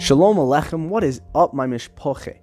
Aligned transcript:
Shalom 0.00 0.38
Alechem, 0.38 0.88
what 0.88 1.04
is 1.04 1.20
up, 1.34 1.52
my 1.52 1.66
mishpoche? 1.66 2.38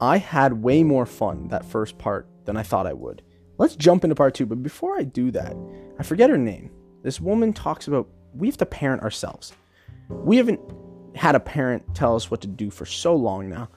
I 0.00 0.18
had 0.18 0.64
way 0.64 0.82
more 0.82 1.06
fun 1.06 1.46
that 1.48 1.64
first 1.64 1.96
part 1.98 2.26
than 2.46 2.56
I 2.56 2.64
thought 2.64 2.88
I 2.88 2.92
would. 2.92 3.22
Let's 3.58 3.76
jump 3.76 4.02
into 4.02 4.16
part 4.16 4.34
two, 4.34 4.44
but 4.44 4.60
before 4.60 4.98
I 4.98 5.04
do 5.04 5.30
that, 5.30 5.56
I 6.00 6.02
forget 6.02 6.30
her 6.30 6.36
name. 6.36 6.72
This 7.04 7.20
woman 7.20 7.52
talks 7.52 7.86
about 7.86 8.08
we 8.34 8.48
have 8.48 8.56
to 8.56 8.66
parent 8.66 9.02
ourselves. 9.02 9.52
We 10.08 10.36
haven't 10.36 10.58
had 11.14 11.36
a 11.36 11.40
parent 11.40 11.94
tell 11.94 12.16
us 12.16 12.28
what 12.28 12.40
to 12.40 12.48
do 12.48 12.70
for 12.70 12.86
so 12.86 13.14
long 13.14 13.48
now. 13.48 13.68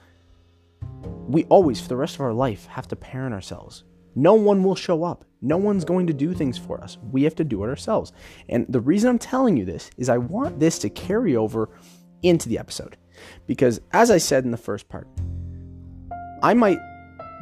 We 1.27 1.43
always, 1.45 1.79
for 1.79 1.89
the 1.89 1.97
rest 1.97 2.15
of 2.15 2.21
our 2.21 2.33
life, 2.33 2.65
have 2.65 2.87
to 2.87 2.95
parent 2.95 3.31
ourselves. 3.31 3.83
No 4.15 4.33
one 4.33 4.63
will 4.63 4.73
show 4.73 5.03
up. 5.03 5.23
No 5.43 5.57
one's 5.57 5.85
going 5.85 6.07
to 6.07 6.13
do 6.13 6.33
things 6.33 6.57
for 6.57 6.81
us. 6.81 6.97
We 7.11 7.21
have 7.25 7.35
to 7.35 7.43
do 7.43 7.63
it 7.63 7.67
ourselves. 7.67 8.11
And 8.49 8.65
the 8.67 8.81
reason 8.81 9.11
I'm 9.11 9.19
telling 9.19 9.55
you 9.55 9.65
this 9.65 9.91
is 9.97 10.09
I 10.09 10.17
want 10.17 10.59
this 10.59 10.79
to 10.79 10.89
carry 10.89 11.35
over 11.35 11.69
into 12.23 12.49
the 12.49 12.59
episode. 12.59 12.97
Because 13.45 13.81
as 13.91 14.11
I 14.11 14.17
said 14.17 14.45
in 14.45 14.51
the 14.51 14.57
first 14.57 14.87
part, 14.89 15.07
I 16.43 16.53
might 16.53 16.79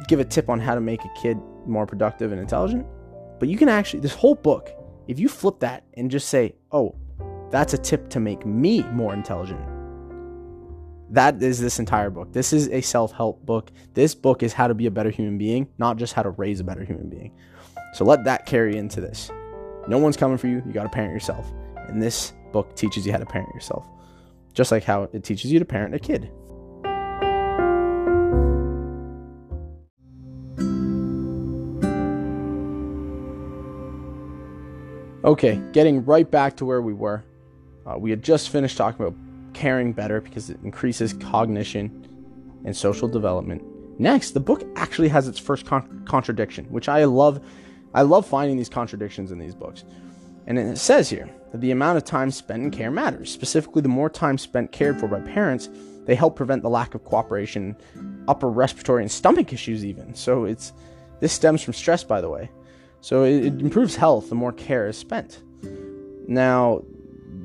give 0.08 0.20
a 0.20 0.24
tip 0.24 0.48
on 0.48 0.60
how 0.60 0.74
to 0.74 0.80
make 0.80 1.04
a 1.04 1.10
kid 1.20 1.38
more 1.66 1.86
productive 1.86 2.32
and 2.32 2.40
intelligent, 2.40 2.86
but 3.38 3.48
you 3.48 3.58
can 3.58 3.68
actually, 3.68 4.00
this 4.00 4.14
whole 4.14 4.34
book, 4.34 4.70
if 5.08 5.18
you 5.18 5.28
flip 5.28 5.60
that 5.60 5.84
and 5.94 6.10
just 6.10 6.28
say, 6.28 6.54
oh, 6.72 6.94
that's 7.50 7.74
a 7.74 7.78
tip 7.78 8.08
to 8.10 8.20
make 8.20 8.44
me 8.46 8.82
more 8.84 9.12
intelligent, 9.12 9.60
that 11.10 11.40
is 11.42 11.60
this 11.60 11.78
entire 11.78 12.10
book. 12.10 12.32
This 12.32 12.52
is 12.52 12.68
a 12.68 12.80
self 12.80 13.12
help 13.12 13.44
book. 13.46 13.70
This 13.94 14.14
book 14.14 14.42
is 14.42 14.52
how 14.52 14.66
to 14.66 14.74
be 14.74 14.86
a 14.86 14.90
better 14.90 15.10
human 15.10 15.38
being, 15.38 15.68
not 15.78 15.98
just 15.98 16.14
how 16.14 16.22
to 16.22 16.30
raise 16.30 16.58
a 16.58 16.64
better 16.64 16.84
human 16.84 17.08
being. 17.08 17.32
So 17.94 18.04
let 18.04 18.24
that 18.24 18.46
carry 18.46 18.76
into 18.76 19.00
this. 19.00 19.30
No 19.86 19.98
one's 19.98 20.16
coming 20.16 20.36
for 20.36 20.48
you. 20.48 20.62
You 20.66 20.72
got 20.72 20.82
to 20.82 20.88
parent 20.88 21.12
yourself. 21.12 21.52
And 21.88 22.02
this 22.02 22.32
book 22.52 22.74
teaches 22.74 23.06
you 23.06 23.12
how 23.12 23.18
to 23.18 23.26
parent 23.26 23.54
yourself 23.54 23.86
just 24.56 24.72
like 24.72 24.84
how 24.84 25.02
it 25.12 25.22
teaches 25.22 25.52
you 25.52 25.58
to 25.58 25.64
parent 25.66 25.94
a 25.94 25.98
kid. 25.98 26.30
Okay, 35.24 35.60
getting 35.72 36.04
right 36.04 36.28
back 36.28 36.56
to 36.56 36.64
where 36.64 36.80
we 36.80 36.94
were. 36.94 37.22
Uh, 37.84 37.98
we 37.98 38.10
had 38.10 38.22
just 38.22 38.48
finished 38.48 38.78
talking 38.78 39.04
about 39.04 39.18
caring 39.52 39.92
better 39.92 40.20
because 40.20 40.48
it 40.48 40.58
increases 40.64 41.12
cognition 41.12 42.08
and 42.64 42.74
social 42.74 43.08
development. 43.08 43.62
Next, 44.00 44.30
the 44.30 44.40
book 44.40 44.64
actually 44.76 45.08
has 45.08 45.28
its 45.28 45.38
first 45.38 45.66
con- 45.66 46.04
contradiction, 46.08 46.64
which 46.66 46.88
I 46.88 47.04
love. 47.04 47.44
I 47.92 48.02
love 48.02 48.26
finding 48.26 48.56
these 48.56 48.68
contradictions 48.68 49.32
in 49.32 49.38
these 49.38 49.54
books. 49.54 49.84
And 50.46 50.58
it 50.58 50.78
says 50.78 51.10
here 51.10 51.28
that 51.52 51.60
the 51.60 51.70
amount 51.70 51.96
of 51.96 52.04
time 52.04 52.30
spent 52.30 52.62
in 52.62 52.70
care 52.70 52.90
matters. 52.90 53.32
Specifically, 53.32 53.82
the 53.82 53.88
more 53.88 54.08
time 54.08 54.38
spent 54.38 54.72
cared 54.72 55.00
for 55.00 55.08
by 55.08 55.20
parents, 55.20 55.68
they 56.04 56.14
help 56.14 56.36
prevent 56.36 56.62
the 56.62 56.70
lack 56.70 56.94
of 56.94 57.04
cooperation, 57.04 57.76
upper 58.28 58.48
respiratory 58.48 59.02
and 59.02 59.10
stomach 59.10 59.52
issues, 59.52 59.84
even. 59.84 60.14
So 60.14 60.44
it's 60.44 60.72
this 61.20 61.32
stems 61.32 61.62
from 61.62 61.74
stress, 61.74 62.04
by 62.04 62.20
the 62.20 62.28
way. 62.28 62.50
So 63.00 63.24
it, 63.24 63.44
it 63.44 63.60
improves 63.60 63.96
health 63.96 64.28
the 64.28 64.34
more 64.34 64.52
care 64.52 64.86
is 64.86 64.96
spent. 64.96 65.42
Now, 66.28 66.82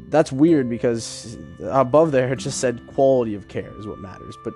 that's 0.09 0.31
weird 0.31 0.69
because 0.69 1.37
above 1.63 2.11
there 2.11 2.31
it 2.33 2.37
just 2.37 2.59
said 2.59 2.85
quality 2.87 3.33
of 3.33 3.47
care 3.47 3.71
is 3.79 3.87
what 3.87 3.99
matters, 3.99 4.35
but 4.43 4.53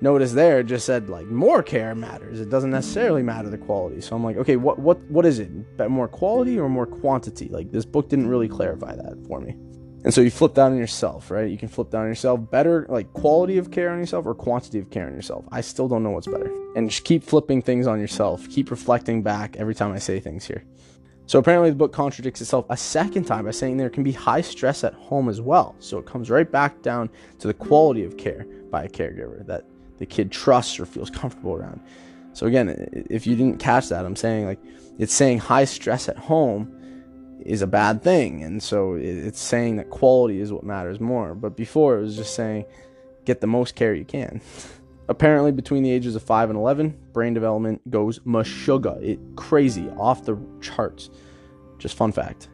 notice 0.00 0.32
there 0.32 0.62
just 0.62 0.86
said 0.86 1.08
like 1.08 1.26
more 1.26 1.62
care 1.62 1.94
matters. 1.94 2.40
It 2.40 2.50
doesn't 2.50 2.70
necessarily 2.70 3.22
matter 3.22 3.50
the 3.50 3.58
quality. 3.58 4.00
So 4.00 4.16
I'm 4.16 4.24
like, 4.24 4.36
okay, 4.36 4.56
what 4.56 4.78
what 4.78 5.00
what 5.10 5.26
is 5.26 5.38
it? 5.38 5.50
More 5.88 6.08
quality 6.08 6.58
or 6.58 6.68
more 6.68 6.86
quantity? 6.86 7.48
Like 7.48 7.70
this 7.70 7.84
book 7.84 8.08
didn't 8.08 8.28
really 8.28 8.48
clarify 8.48 8.94
that 8.94 9.24
for 9.26 9.40
me. 9.40 9.56
And 10.04 10.14
so 10.14 10.20
you 10.20 10.30
flip 10.30 10.54
down 10.54 10.72
on 10.72 10.78
yourself, 10.78 11.30
right? 11.30 11.50
You 11.50 11.58
can 11.58 11.68
flip 11.68 11.90
down 11.90 12.02
on 12.02 12.08
yourself. 12.08 12.50
Better 12.50 12.86
like 12.88 13.12
quality 13.12 13.58
of 13.58 13.70
care 13.70 13.90
on 13.90 13.98
yourself 13.98 14.26
or 14.26 14.34
quantity 14.34 14.78
of 14.78 14.90
care 14.90 15.06
on 15.06 15.12
yourself. 15.12 15.44
I 15.50 15.60
still 15.60 15.88
don't 15.88 16.02
know 16.02 16.10
what's 16.10 16.28
better. 16.28 16.50
And 16.76 16.88
just 16.88 17.04
keep 17.04 17.24
flipping 17.24 17.62
things 17.62 17.86
on 17.86 17.98
yourself. 17.98 18.48
Keep 18.48 18.70
reflecting 18.70 19.22
back 19.22 19.56
every 19.56 19.74
time 19.74 19.92
I 19.92 19.98
say 19.98 20.20
things 20.20 20.46
here. 20.46 20.64
So 21.26 21.38
apparently 21.38 21.68
the 21.68 21.76
book 21.76 21.92
contradicts 21.92 22.40
itself 22.40 22.64
a 22.70 22.76
second 22.76 23.24
time 23.24 23.44
by 23.44 23.50
saying 23.50 23.76
there 23.76 23.90
can 23.90 24.02
be 24.02 24.12
high 24.12 24.40
stress 24.40 24.82
at 24.82 24.94
home 24.94 25.28
as 25.28 25.42
well. 25.42 25.74
So 25.78 25.98
it 25.98 26.06
comes 26.06 26.30
right 26.30 26.50
back 26.50 26.80
down 26.80 27.10
to 27.40 27.48
the 27.48 27.52
quality 27.52 28.04
of 28.04 28.16
care 28.16 28.46
by 28.70 28.84
a 28.84 28.88
caregiver 28.88 29.44
that 29.46 29.64
the 29.98 30.06
kid 30.06 30.30
trusts 30.30 30.78
or 30.78 30.86
feels 30.86 31.10
comfortable 31.10 31.54
around. 31.54 31.80
So 32.32 32.46
again, 32.46 33.06
if 33.10 33.26
you 33.26 33.36
didn't 33.36 33.58
catch 33.58 33.88
that, 33.88 34.04
I'm 34.04 34.16
saying 34.16 34.46
like 34.46 34.60
it's 34.98 35.14
saying 35.14 35.38
high 35.38 35.64
stress 35.64 36.08
at 36.08 36.16
home 36.16 36.74
is 37.44 37.62
a 37.62 37.66
bad 37.66 38.02
thing, 38.02 38.42
and 38.42 38.62
so 38.62 38.94
it's 38.94 39.40
saying 39.40 39.76
that 39.76 39.90
quality 39.90 40.40
is 40.40 40.52
what 40.52 40.64
matters 40.64 41.00
more. 41.00 41.34
But 41.34 41.56
before 41.56 41.98
it 41.98 42.02
was 42.02 42.16
just 42.16 42.34
saying 42.34 42.64
get 43.28 43.40
the 43.42 43.46
most 43.46 43.74
care 43.74 43.94
you 43.94 44.06
can. 44.06 44.40
Apparently, 45.08 45.52
between 45.52 45.82
the 45.82 45.90
ages 45.90 46.16
of 46.16 46.22
5 46.22 46.50
and 46.50 46.58
11, 46.58 46.98
brain 47.12 47.32
development 47.32 47.90
goes 47.90 48.18
mashuga. 48.20 49.02
It 49.02 49.18
crazy, 49.36 49.88
off 49.98 50.24
the 50.24 50.38
charts. 50.60 51.08
Just 51.78 51.96
fun 51.96 52.12
fact. 52.12 52.48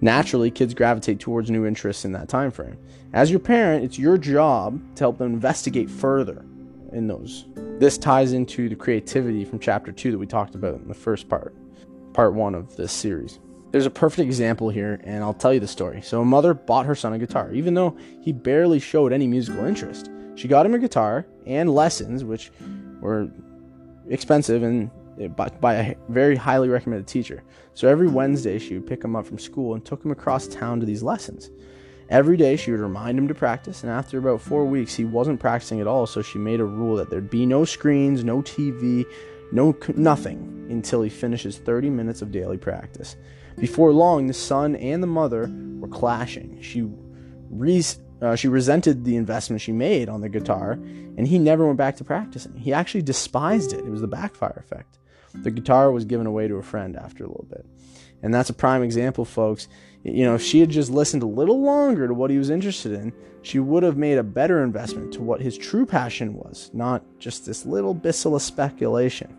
Naturally, 0.00 0.50
kids 0.50 0.74
gravitate 0.74 1.18
towards 1.18 1.50
new 1.50 1.64
interests 1.66 2.04
in 2.04 2.12
that 2.12 2.28
time 2.28 2.50
frame. 2.50 2.78
As 3.14 3.30
your 3.30 3.40
parent, 3.40 3.84
it's 3.84 3.98
your 3.98 4.18
job 4.18 4.80
to 4.96 5.04
help 5.04 5.18
them 5.18 5.32
investigate 5.32 5.88
further 5.88 6.44
in 6.92 7.06
those. 7.06 7.46
This 7.78 7.98
ties 7.98 8.32
into 8.32 8.68
the 8.68 8.76
creativity 8.76 9.44
from 9.44 9.58
chapter 9.58 9.92
2 9.92 10.10
that 10.10 10.18
we 10.18 10.26
talked 10.26 10.54
about 10.54 10.80
in 10.80 10.88
the 10.88 10.94
first 10.94 11.28
part, 11.28 11.54
part 12.12 12.34
1 12.34 12.54
of 12.54 12.76
this 12.76 12.92
series. 12.92 13.38
There's 13.70 13.86
a 13.86 13.90
perfect 13.90 14.24
example 14.24 14.70
here, 14.70 15.00
and 15.04 15.22
I'll 15.22 15.34
tell 15.34 15.52
you 15.52 15.60
the 15.60 15.68
story. 15.68 16.00
So, 16.00 16.22
a 16.22 16.24
mother 16.24 16.54
bought 16.54 16.86
her 16.86 16.94
son 16.94 17.12
a 17.12 17.18
guitar, 17.18 17.52
even 17.52 17.74
though 17.74 17.96
he 18.22 18.32
barely 18.32 18.78
showed 18.78 19.12
any 19.12 19.26
musical 19.26 19.64
interest. 19.66 20.10
She 20.36 20.48
got 20.48 20.64
him 20.64 20.74
a 20.74 20.78
guitar 20.78 21.26
and 21.46 21.74
lessons, 21.74 22.24
which 22.24 22.50
were 23.00 23.28
expensive 24.08 24.62
and 24.62 24.90
by 25.36 25.74
a 25.74 25.94
very 26.08 26.36
highly 26.36 26.68
recommended 26.68 27.06
teacher. 27.06 27.42
So 27.74 27.88
every 27.88 28.06
Wednesday, 28.06 28.58
she 28.58 28.74
would 28.74 28.86
pick 28.86 29.02
him 29.02 29.16
up 29.16 29.26
from 29.26 29.38
school 29.38 29.74
and 29.74 29.84
took 29.84 30.04
him 30.04 30.12
across 30.12 30.46
town 30.46 30.80
to 30.80 30.86
these 30.86 31.02
lessons. 31.02 31.50
Every 32.10 32.36
day 32.36 32.56
she 32.56 32.70
would 32.70 32.80
remind 32.80 33.18
him 33.18 33.28
to 33.28 33.34
practice, 33.34 33.82
and 33.82 33.92
after 33.92 34.18
about 34.18 34.40
four 34.40 34.64
weeks, 34.64 34.94
he 34.94 35.04
wasn't 35.04 35.40
practicing 35.40 35.80
at 35.80 35.86
all. 35.86 36.06
So 36.06 36.22
she 36.22 36.38
made 36.38 36.60
a 36.60 36.64
rule 36.64 36.96
that 36.96 37.10
there'd 37.10 37.28
be 37.28 37.44
no 37.44 37.64
screens, 37.64 38.24
no 38.24 38.40
TV, 38.40 39.04
no 39.52 39.76
nothing 39.94 40.66
until 40.70 41.02
he 41.02 41.10
finishes 41.10 41.58
30 41.58 41.90
minutes 41.90 42.22
of 42.22 42.32
daily 42.32 42.56
practice. 42.56 43.16
Before 43.58 43.92
long, 43.92 44.26
the 44.26 44.34
son 44.34 44.76
and 44.76 45.02
the 45.02 45.06
mother 45.06 45.50
were 45.80 45.88
clashing. 45.88 46.60
She 46.62 46.88
uh, 48.20 48.36
she 48.36 48.48
resented 48.48 49.04
the 49.04 49.16
investment 49.16 49.60
she 49.60 49.72
made 49.72 50.08
on 50.08 50.20
the 50.20 50.28
guitar, 50.28 50.72
and 50.72 51.26
he 51.26 51.38
never 51.38 51.66
went 51.66 51.78
back 51.78 51.96
to 51.96 52.04
practicing. 52.04 52.56
He 52.56 52.72
actually 52.72 53.02
despised 53.02 53.72
it. 53.72 53.80
It 53.80 53.90
was 53.90 54.00
the 54.00 54.08
backfire 54.08 54.62
effect. 54.64 54.98
The 55.34 55.50
guitar 55.50 55.92
was 55.92 56.04
given 56.04 56.26
away 56.26 56.48
to 56.48 56.56
a 56.56 56.62
friend 56.62 56.96
after 56.96 57.24
a 57.24 57.28
little 57.28 57.46
bit. 57.48 57.66
And 58.22 58.34
that's 58.34 58.50
a 58.50 58.54
prime 58.54 58.82
example, 58.82 59.24
folks. 59.24 59.68
You 60.04 60.24
know, 60.24 60.34
if 60.34 60.42
she 60.42 60.60
had 60.60 60.70
just 60.70 60.90
listened 60.90 61.22
a 61.22 61.26
little 61.26 61.60
longer 61.60 62.06
to 62.06 62.14
what 62.14 62.30
he 62.30 62.38
was 62.38 62.50
interested 62.50 62.92
in, 62.92 63.12
she 63.42 63.58
would 63.58 63.82
have 63.82 63.96
made 63.96 64.18
a 64.18 64.22
better 64.22 64.62
investment 64.62 65.12
to 65.14 65.22
what 65.22 65.40
his 65.40 65.58
true 65.58 65.84
passion 65.84 66.34
was, 66.34 66.70
not 66.72 67.02
just 67.18 67.46
this 67.46 67.66
little 67.66 67.94
bissel 67.94 68.36
of 68.36 68.42
speculation. 68.42 69.36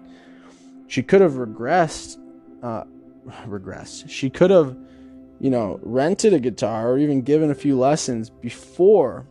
She 0.88 1.02
could 1.02 1.22
have 1.22 1.34
regressed, 1.34 2.18
uh, 2.62 2.84
regressed. 3.48 4.10
She 4.10 4.30
could 4.30 4.52
have, 4.52 4.76
you 5.40 5.50
know, 5.50 5.80
rented 5.82 6.34
a 6.34 6.40
guitar 6.40 6.92
or 6.92 6.98
even 6.98 7.22
given 7.22 7.52
a 7.52 7.56
few 7.56 7.78
lessons 7.78 8.30
before 8.30 9.26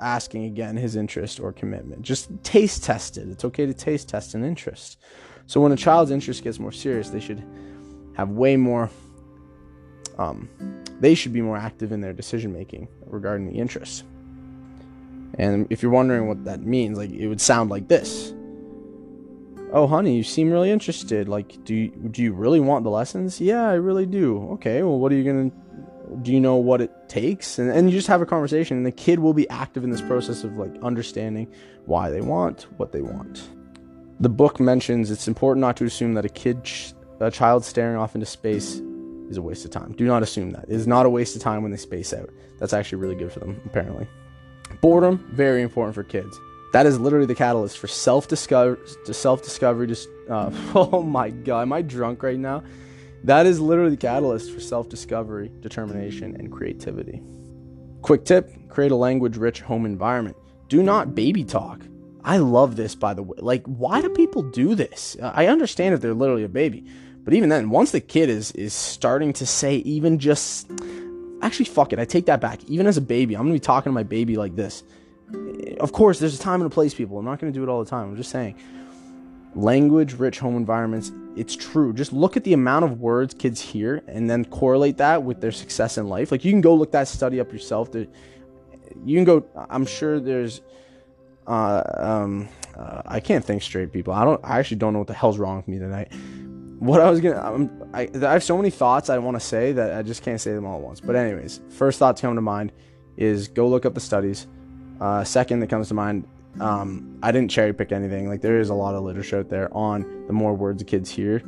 asking 0.00 0.44
again 0.44 0.76
his 0.76 0.96
interest 0.96 1.40
or 1.40 1.52
commitment. 1.52 2.02
Just 2.02 2.30
taste 2.42 2.84
test 2.84 3.18
it. 3.18 3.28
It's 3.28 3.44
okay 3.44 3.66
to 3.66 3.74
taste 3.74 4.08
test 4.08 4.34
an 4.34 4.44
interest. 4.44 4.98
So 5.46 5.60
when 5.60 5.72
a 5.72 5.76
child's 5.76 6.10
interest 6.10 6.42
gets 6.42 6.58
more 6.58 6.72
serious, 6.72 7.10
they 7.10 7.20
should 7.20 7.44
have 8.16 8.30
way 8.30 8.56
more 8.56 8.88
um, 10.20 10.48
they 11.00 11.14
should 11.14 11.32
be 11.32 11.40
more 11.40 11.56
active 11.56 11.92
in 11.92 12.02
their 12.02 12.12
decision 12.12 12.52
making 12.52 12.88
regarding 13.06 13.50
the 13.50 13.58
interests. 13.58 14.04
And 15.38 15.66
if 15.70 15.82
you're 15.82 15.90
wondering 15.90 16.28
what 16.28 16.44
that 16.44 16.60
means, 16.60 16.98
like 16.98 17.10
it 17.10 17.26
would 17.26 17.40
sound 17.40 17.70
like 17.70 17.88
this. 17.88 18.34
Oh, 19.72 19.86
honey, 19.86 20.16
you 20.16 20.22
seem 20.22 20.50
really 20.50 20.70
interested. 20.70 21.28
Like, 21.28 21.64
do 21.64 21.74
you, 21.74 21.88
do 21.88 22.22
you 22.22 22.32
really 22.32 22.60
want 22.60 22.84
the 22.84 22.90
lessons? 22.90 23.40
Yeah, 23.40 23.68
I 23.68 23.74
really 23.74 24.04
do. 24.04 24.50
Okay, 24.54 24.82
well, 24.82 24.98
what 24.98 25.10
are 25.10 25.14
you 25.14 25.24
gonna? 25.24 25.50
Do 26.22 26.32
you 26.32 26.40
know 26.40 26.56
what 26.56 26.80
it 26.80 26.90
takes? 27.08 27.58
And 27.58 27.70
and 27.70 27.88
you 27.88 27.96
just 27.96 28.08
have 28.08 28.20
a 28.20 28.26
conversation, 28.26 28.76
and 28.76 28.84
the 28.84 28.92
kid 28.92 29.20
will 29.20 29.32
be 29.32 29.48
active 29.48 29.84
in 29.84 29.90
this 29.90 30.02
process 30.02 30.44
of 30.44 30.56
like 30.56 30.74
understanding 30.82 31.50
why 31.86 32.10
they 32.10 32.20
want 32.20 32.66
what 32.76 32.92
they 32.92 33.00
want. 33.00 33.48
The 34.18 34.28
book 34.28 34.60
mentions 34.60 35.10
it's 35.10 35.28
important 35.28 35.62
not 35.62 35.76
to 35.78 35.84
assume 35.84 36.14
that 36.14 36.24
a 36.26 36.28
kid, 36.28 36.68
a 37.20 37.30
child 37.30 37.64
staring 37.64 37.96
off 37.96 38.14
into 38.14 38.26
space 38.26 38.82
is 39.30 39.36
a 39.36 39.42
waste 39.42 39.64
of 39.64 39.70
time. 39.70 39.92
Do 39.92 40.06
not 40.06 40.22
assume 40.22 40.50
that. 40.52 40.64
It 40.64 40.74
is 40.74 40.86
not 40.86 41.06
a 41.06 41.10
waste 41.10 41.36
of 41.36 41.42
time 41.42 41.62
when 41.62 41.70
they 41.70 41.76
space 41.76 42.12
out. 42.12 42.30
That's 42.58 42.72
actually 42.72 42.98
really 42.98 43.14
good 43.14 43.32
for 43.32 43.40
them, 43.40 43.60
apparently. 43.64 44.06
Boredom, 44.80 45.24
very 45.32 45.62
important 45.62 45.94
for 45.94 46.02
kids. 46.02 46.38
That 46.72 46.86
is 46.86 47.00
literally 47.00 47.26
the 47.26 47.34
catalyst 47.34 47.78
for 47.78 47.86
self 47.86 48.28
discovery. 48.28 48.78
Self 49.12 49.42
discovery. 49.42 49.86
Just 49.86 50.08
uh, 50.28 50.50
oh 50.74 51.02
my 51.02 51.30
god, 51.30 51.62
am 51.62 51.72
I 51.72 51.82
drunk 51.82 52.22
right 52.22 52.38
now? 52.38 52.62
That 53.24 53.46
is 53.46 53.60
literally 53.60 53.90
the 53.90 53.96
catalyst 53.96 54.52
for 54.52 54.60
self 54.60 54.88
discovery, 54.88 55.50
determination, 55.60 56.36
and 56.36 56.50
creativity. 56.50 57.22
Quick 58.02 58.24
tip 58.24 58.50
create 58.68 58.92
a 58.92 58.96
language 58.96 59.36
rich 59.36 59.60
home 59.60 59.84
environment. 59.84 60.36
Do 60.68 60.82
not 60.82 61.14
baby 61.14 61.44
talk. 61.44 61.82
I 62.22 62.36
love 62.36 62.76
this, 62.76 62.94
by 62.94 63.14
the 63.14 63.22
way. 63.22 63.36
Like, 63.40 63.64
why 63.66 64.00
do 64.00 64.08
people 64.10 64.42
do 64.42 64.74
this? 64.74 65.16
I 65.20 65.46
understand 65.46 65.94
if 65.94 66.00
they're 66.00 66.14
literally 66.14 66.44
a 66.44 66.48
baby, 66.48 66.84
but 67.24 67.34
even 67.34 67.48
then, 67.48 67.70
once 67.70 67.90
the 67.90 68.00
kid 68.00 68.28
is 68.28 68.52
is 68.52 68.72
starting 68.72 69.32
to 69.34 69.46
say 69.46 69.76
even 69.76 70.18
just 70.18 70.70
actually 71.42 71.66
fuck 71.66 71.92
it, 71.92 71.98
I 71.98 72.04
take 72.04 72.26
that 72.26 72.40
back. 72.40 72.64
Even 72.64 72.86
as 72.86 72.96
a 72.96 73.02
baby, 73.02 73.34
I'm 73.34 73.42
gonna 73.42 73.52
be 73.52 73.60
talking 73.60 73.90
to 73.90 73.94
my 73.94 74.02
baby 74.02 74.36
like 74.36 74.56
this. 74.56 74.82
Of 75.78 75.92
course, 75.92 76.18
there's 76.18 76.38
a 76.38 76.42
time 76.42 76.60
and 76.60 76.70
a 76.70 76.74
place, 76.74 76.94
people. 76.94 77.18
I'm 77.18 77.24
not 77.24 77.38
gonna 77.38 77.52
do 77.52 77.62
it 77.62 77.68
all 77.68 77.84
the 77.84 77.90
time. 77.90 78.08
I'm 78.08 78.16
just 78.16 78.30
saying, 78.30 78.56
language 79.54 80.14
rich 80.14 80.38
home 80.38 80.56
environments. 80.56 81.12
It's 81.36 81.54
true. 81.54 81.92
Just 81.92 82.12
look 82.12 82.36
at 82.36 82.44
the 82.44 82.54
amount 82.54 82.86
of 82.86 83.00
words 83.00 83.34
kids 83.34 83.60
hear, 83.60 84.02
and 84.08 84.28
then 84.28 84.44
correlate 84.46 84.96
that 84.96 85.22
with 85.22 85.40
their 85.40 85.52
success 85.52 85.98
in 85.98 86.08
life. 86.08 86.32
Like 86.32 86.44
you 86.44 86.52
can 86.52 86.62
go 86.62 86.74
look 86.74 86.92
that 86.92 87.06
study 87.06 87.38
up 87.38 87.52
yourself. 87.52 87.90
You 87.94 89.16
can 89.16 89.24
go. 89.24 89.44
I'm 89.68 89.86
sure 89.86 90.20
there's. 90.20 90.62
Uh, 91.46 91.82
um, 91.96 92.48
uh, 92.76 93.02
I 93.04 93.18
can't 93.18 93.44
think 93.44 93.62
straight, 93.62 93.92
people. 93.92 94.14
I 94.14 94.24
don't. 94.24 94.40
I 94.42 94.58
actually 94.58 94.78
don't 94.78 94.94
know 94.94 95.00
what 95.00 95.08
the 95.08 95.14
hell's 95.14 95.38
wrong 95.38 95.58
with 95.58 95.68
me 95.68 95.78
tonight 95.78 96.12
what 96.80 97.00
I 97.00 97.10
was 97.10 97.20
gonna, 97.20 97.38
I'm, 97.38 97.90
I, 97.92 98.08
I 98.14 98.32
have 98.32 98.42
so 98.42 98.56
many 98.56 98.70
thoughts 98.70 99.10
I 99.10 99.18
want 99.18 99.36
to 99.36 99.40
say 99.40 99.72
that 99.72 99.94
I 99.94 100.02
just 100.02 100.22
can't 100.22 100.40
say 100.40 100.52
them 100.52 100.64
all 100.64 100.76
at 100.76 100.82
once. 100.82 101.00
But 101.00 101.14
anyways, 101.14 101.60
first 101.68 101.98
thought 101.98 102.16
to 102.16 102.22
come 102.22 102.34
to 102.34 102.40
mind 102.40 102.72
is 103.18 103.48
go 103.48 103.68
look 103.68 103.84
up 103.84 103.92
the 103.92 104.00
studies. 104.00 104.46
Uh, 104.98 105.22
second 105.22 105.60
that 105.60 105.68
comes 105.68 105.88
to 105.88 105.94
mind, 105.94 106.26
um, 106.58 107.18
I 107.22 107.32
didn't 107.32 107.50
cherry 107.50 107.74
pick 107.74 107.92
anything. 107.92 108.28
Like 108.28 108.40
there 108.40 108.58
is 108.58 108.70
a 108.70 108.74
lot 108.74 108.94
of 108.94 109.02
literature 109.02 109.40
out 109.40 109.50
there 109.50 109.72
on 109.76 110.26
the 110.26 110.32
more 110.32 110.54
words 110.54 110.82
kids 110.82 111.10
hear, 111.10 111.42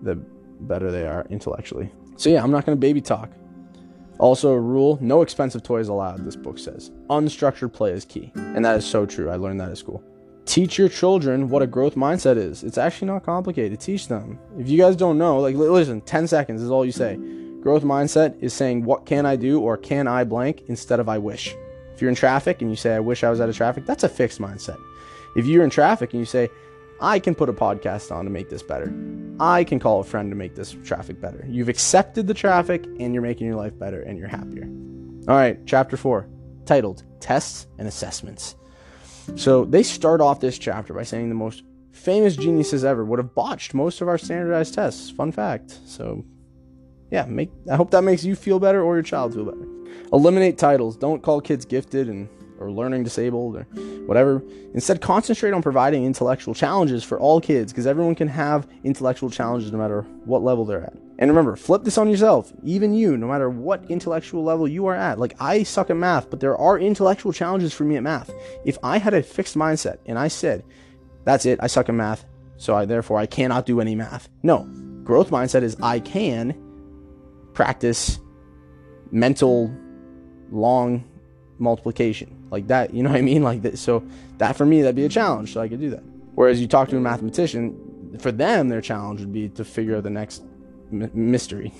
the 0.00 0.14
better 0.14 0.90
they 0.90 1.06
are 1.06 1.26
intellectually. 1.28 1.92
So 2.16 2.30
yeah, 2.30 2.42
I'm 2.42 2.50
not 2.50 2.64
gonna 2.64 2.76
baby 2.76 3.02
talk. 3.02 3.30
Also, 4.18 4.52
a 4.52 4.60
rule: 4.60 4.98
no 5.02 5.20
expensive 5.20 5.62
toys 5.62 5.88
allowed. 5.88 6.24
This 6.24 6.36
book 6.36 6.58
says 6.58 6.90
unstructured 7.10 7.74
play 7.74 7.92
is 7.92 8.06
key, 8.06 8.32
and 8.34 8.64
that 8.64 8.78
is 8.78 8.86
so 8.86 9.04
true. 9.04 9.28
I 9.30 9.36
learned 9.36 9.60
that 9.60 9.70
at 9.70 9.76
school 9.76 10.02
teach 10.46 10.78
your 10.78 10.88
children 10.88 11.48
what 11.48 11.62
a 11.62 11.66
growth 11.66 11.94
mindset 11.94 12.36
is. 12.36 12.62
It's 12.62 12.78
actually 12.78 13.08
not 13.08 13.24
complicated. 13.24 13.80
Teach 13.80 14.08
them. 14.08 14.38
If 14.58 14.68
you 14.68 14.78
guys 14.78 14.96
don't 14.96 15.18
know, 15.18 15.38
like 15.40 15.54
listen, 15.56 16.00
10 16.00 16.26
seconds 16.26 16.62
is 16.62 16.70
all 16.70 16.84
you 16.84 16.92
say. 16.92 17.16
Growth 17.60 17.82
mindset 17.82 18.42
is 18.42 18.54
saying 18.54 18.84
what 18.84 19.06
can 19.06 19.26
I 19.26 19.36
do 19.36 19.60
or 19.60 19.76
can 19.76 20.08
I 20.08 20.24
blank 20.24 20.62
instead 20.68 20.98
of 20.98 21.08
I 21.08 21.18
wish. 21.18 21.54
If 21.94 22.00
you're 22.00 22.10
in 22.10 22.16
traffic 22.16 22.62
and 22.62 22.70
you 22.70 22.76
say 22.76 22.94
I 22.94 23.00
wish 23.00 23.22
I 23.22 23.30
was 23.30 23.40
out 23.40 23.48
of 23.48 23.56
traffic, 23.56 23.84
that's 23.84 24.04
a 24.04 24.08
fixed 24.08 24.40
mindset. 24.40 24.78
If 25.36 25.46
you're 25.46 25.64
in 25.64 25.70
traffic 25.70 26.12
and 26.12 26.20
you 26.20 26.26
say 26.26 26.48
I 27.00 27.18
can 27.18 27.34
put 27.34 27.48
a 27.48 27.52
podcast 27.54 28.14
on 28.14 28.24
to 28.24 28.30
make 28.30 28.50
this 28.50 28.62
better. 28.62 28.92
I 29.40 29.64
can 29.64 29.78
call 29.78 30.00
a 30.00 30.04
friend 30.04 30.30
to 30.30 30.36
make 30.36 30.54
this 30.54 30.76
traffic 30.84 31.18
better. 31.18 31.44
You've 31.48 31.70
accepted 31.70 32.26
the 32.26 32.34
traffic 32.34 32.84
and 32.98 33.14
you're 33.14 33.22
making 33.22 33.46
your 33.46 33.56
life 33.56 33.78
better 33.78 34.02
and 34.02 34.18
you're 34.18 34.28
happier. 34.28 34.64
All 35.28 35.36
right, 35.36 35.58
chapter 35.66 35.96
4, 35.96 36.28
titled 36.66 37.04
Tests 37.20 37.66
and 37.78 37.88
Assessments. 37.88 38.56
So 39.36 39.64
they 39.64 39.82
start 39.82 40.20
off 40.20 40.40
this 40.40 40.58
chapter 40.58 40.92
by 40.92 41.02
saying 41.02 41.28
the 41.28 41.34
most 41.34 41.62
famous 41.92 42.36
geniuses 42.36 42.84
ever 42.84 43.04
would 43.04 43.18
have 43.18 43.34
botched 43.34 43.74
most 43.74 44.00
of 44.00 44.08
our 44.08 44.18
standardized 44.18 44.74
tests. 44.74 45.10
Fun 45.10 45.32
fact. 45.32 45.78
So 45.86 46.24
yeah, 47.10 47.24
make 47.26 47.50
I 47.70 47.76
hope 47.76 47.90
that 47.90 48.02
makes 48.02 48.24
you 48.24 48.36
feel 48.36 48.58
better 48.58 48.82
or 48.82 48.96
your 48.96 49.02
child 49.02 49.34
feel 49.34 49.44
better. 49.44 49.66
Eliminate 50.12 50.58
titles. 50.58 50.96
Don't 50.96 51.22
call 51.22 51.40
kids 51.40 51.64
gifted 51.64 52.08
and 52.08 52.28
or 52.60 52.70
learning 52.70 53.02
disabled 53.02 53.56
or 53.56 53.62
whatever. 54.06 54.42
Instead, 54.74 55.00
concentrate 55.00 55.52
on 55.52 55.62
providing 55.62 56.04
intellectual 56.04 56.54
challenges 56.54 57.02
for 57.02 57.18
all 57.18 57.40
kids 57.40 57.72
because 57.72 57.86
everyone 57.86 58.14
can 58.14 58.28
have 58.28 58.68
intellectual 58.84 59.30
challenges 59.30 59.72
no 59.72 59.78
matter 59.78 60.02
what 60.24 60.42
level 60.42 60.64
they're 60.64 60.82
at. 60.82 60.92
And 61.18 61.30
remember, 61.30 61.56
flip 61.56 61.84
this 61.84 61.98
on 61.98 62.08
yourself. 62.08 62.52
Even 62.62 62.94
you, 62.94 63.16
no 63.16 63.26
matter 63.26 63.50
what 63.50 63.90
intellectual 63.90 64.44
level 64.44 64.68
you 64.68 64.86
are 64.86 64.94
at. 64.94 65.18
Like, 65.18 65.34
I 65.40 65.64
suck 65.64 65.90
at 65.90 65.96
math, 65.96 66.30
but 66.30 66.40
there 66.40 66.56
are 66.56 66.78
intellectual 66.78 67.32
challenges 67.32 67.74
for 67.74 67.84
me 67.84 67.96
at 67.96 68.02
math. 68.02 68.30
If 68.64 68.78
I 68.82 68.98
had 68.98 69.14
a 69.14 69.22
fixed 69.22 69.56
mindset 69.56 69.98
and 70.06 70.18
I 70.18 70.28
said, 70.28 70.64
that's 71.24 71.44
it, 71.44 71.58
I 71.62 71.66
suck 71.66 71.88
at 71.88 71.94
math, 71.94 72.24
so 72.56 72.74
I, 72.74 72.84
therefore 72.84 73.18
I 73.18 73.26
cannot 73.26 73.66
do 73.66 73.80
any 73.80 73.94
math. 73.94 74.28
No, 74.42 74.64
growth 75.04 75.30
mindset 75.30 75.62
is 75.62 75.76
I 75.82 76.00
can 76.00 76.54
practice 77.52 78.18
mental 79.10 79.74
long 80.50 81.04
multiplication 81.58 82.39
like 82.50 82.66
that 82.68 82.92
you 82.92 83.02
know 83.02 83.10
what 83.10 83.18
i 83.18 83.22
mean? 83.22 83.42
Like 83.50 83.62
that 83.62 83.78
so 83.78 84.04
that 84.38 84.56
for 84.56 84.66
me 84.66 84.82
that'd 84.82 84.96
be 84.96 85.04
a 85.04 85.08
challenge 85.08 85.52
so 85.52 85.60
i 85.60 85.68
could 85.68 85.80
do 85.80 85.90
that. 85.90 86.02
Whereas 86.34 86.60
you 86.60 86.68
talk 86.68 86.88
to 86.90 86.96
a 86.96 87.00
mathematician 87.00 88.18
for 88.20 88.32
them 88.32 88.68
their 88.68 88.80
challenge 88.80 89.20
would 89.20 89.32
be 89.32 89.48
to 89.50 89.64
figure 89.64 89.96
out 89.96 90.04
the 90.04 90.10
next 90.10 90.42
m- 90.92 91.10
mystery. 91.14 91.72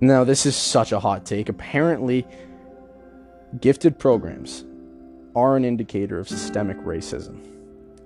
Now 0.00 0.24
this 0.24 0.46
is 0.46 0.56
such 0.56 0.92
a 0.92 1.00
hot 1.00 1.24
take. 1.24 1.48
Apparently 1.48 2.26
gifted 3.60 3.98
programs 3.98 4.64
are 5.34 5.56
an 5.56 5.64
indicator 5.64 6.18
of 6.18 6.28
systemic 6.28 6.78
racism. 6.78 7.46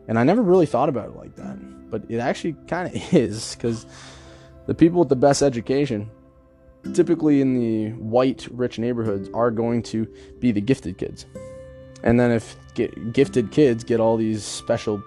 And 0.09 0.19
i 0.19 0.23
never 0.23 0.43
really 0.43 0.67
thought 0.67 0.89
about 0.89 1.09
it 1.09 1.17
like 1.17 1.35
that 1.37 1.57
but 1.91 2.03
it 2.09 2.19
actually 2.19 2.57
kind 2.67 2.95
of 2.95 3.15
is 3.15 3.55
because 3.55 3.87
the 4.67 4.75
people 4.75 5.01
with 5.01 5.09
the 5.09 5.17
best 5.17 5.43
education 5.43 6.11
typically 6.93 7.41
in 7.41 7.59
the 7.59 7.91
white 7.99 8.47
rich 8.51 8.79
neighborhoods 8.79 9.29
are 9.35 9.51
going 9.51 9.83
to 9.83 10.07
be 10.39 10.53
the 10.53 10.61
gifted 10.61 10.99
kids 10.99 11.27
and 12.07 12.19
then 12.21 12.31
if 12.31 12.57
gifted 13.13 13.51
kids 13.51 13.83
get 13.85 14.01
all 14.01 14.17
these 14.17 14.45
special 14.45 15.03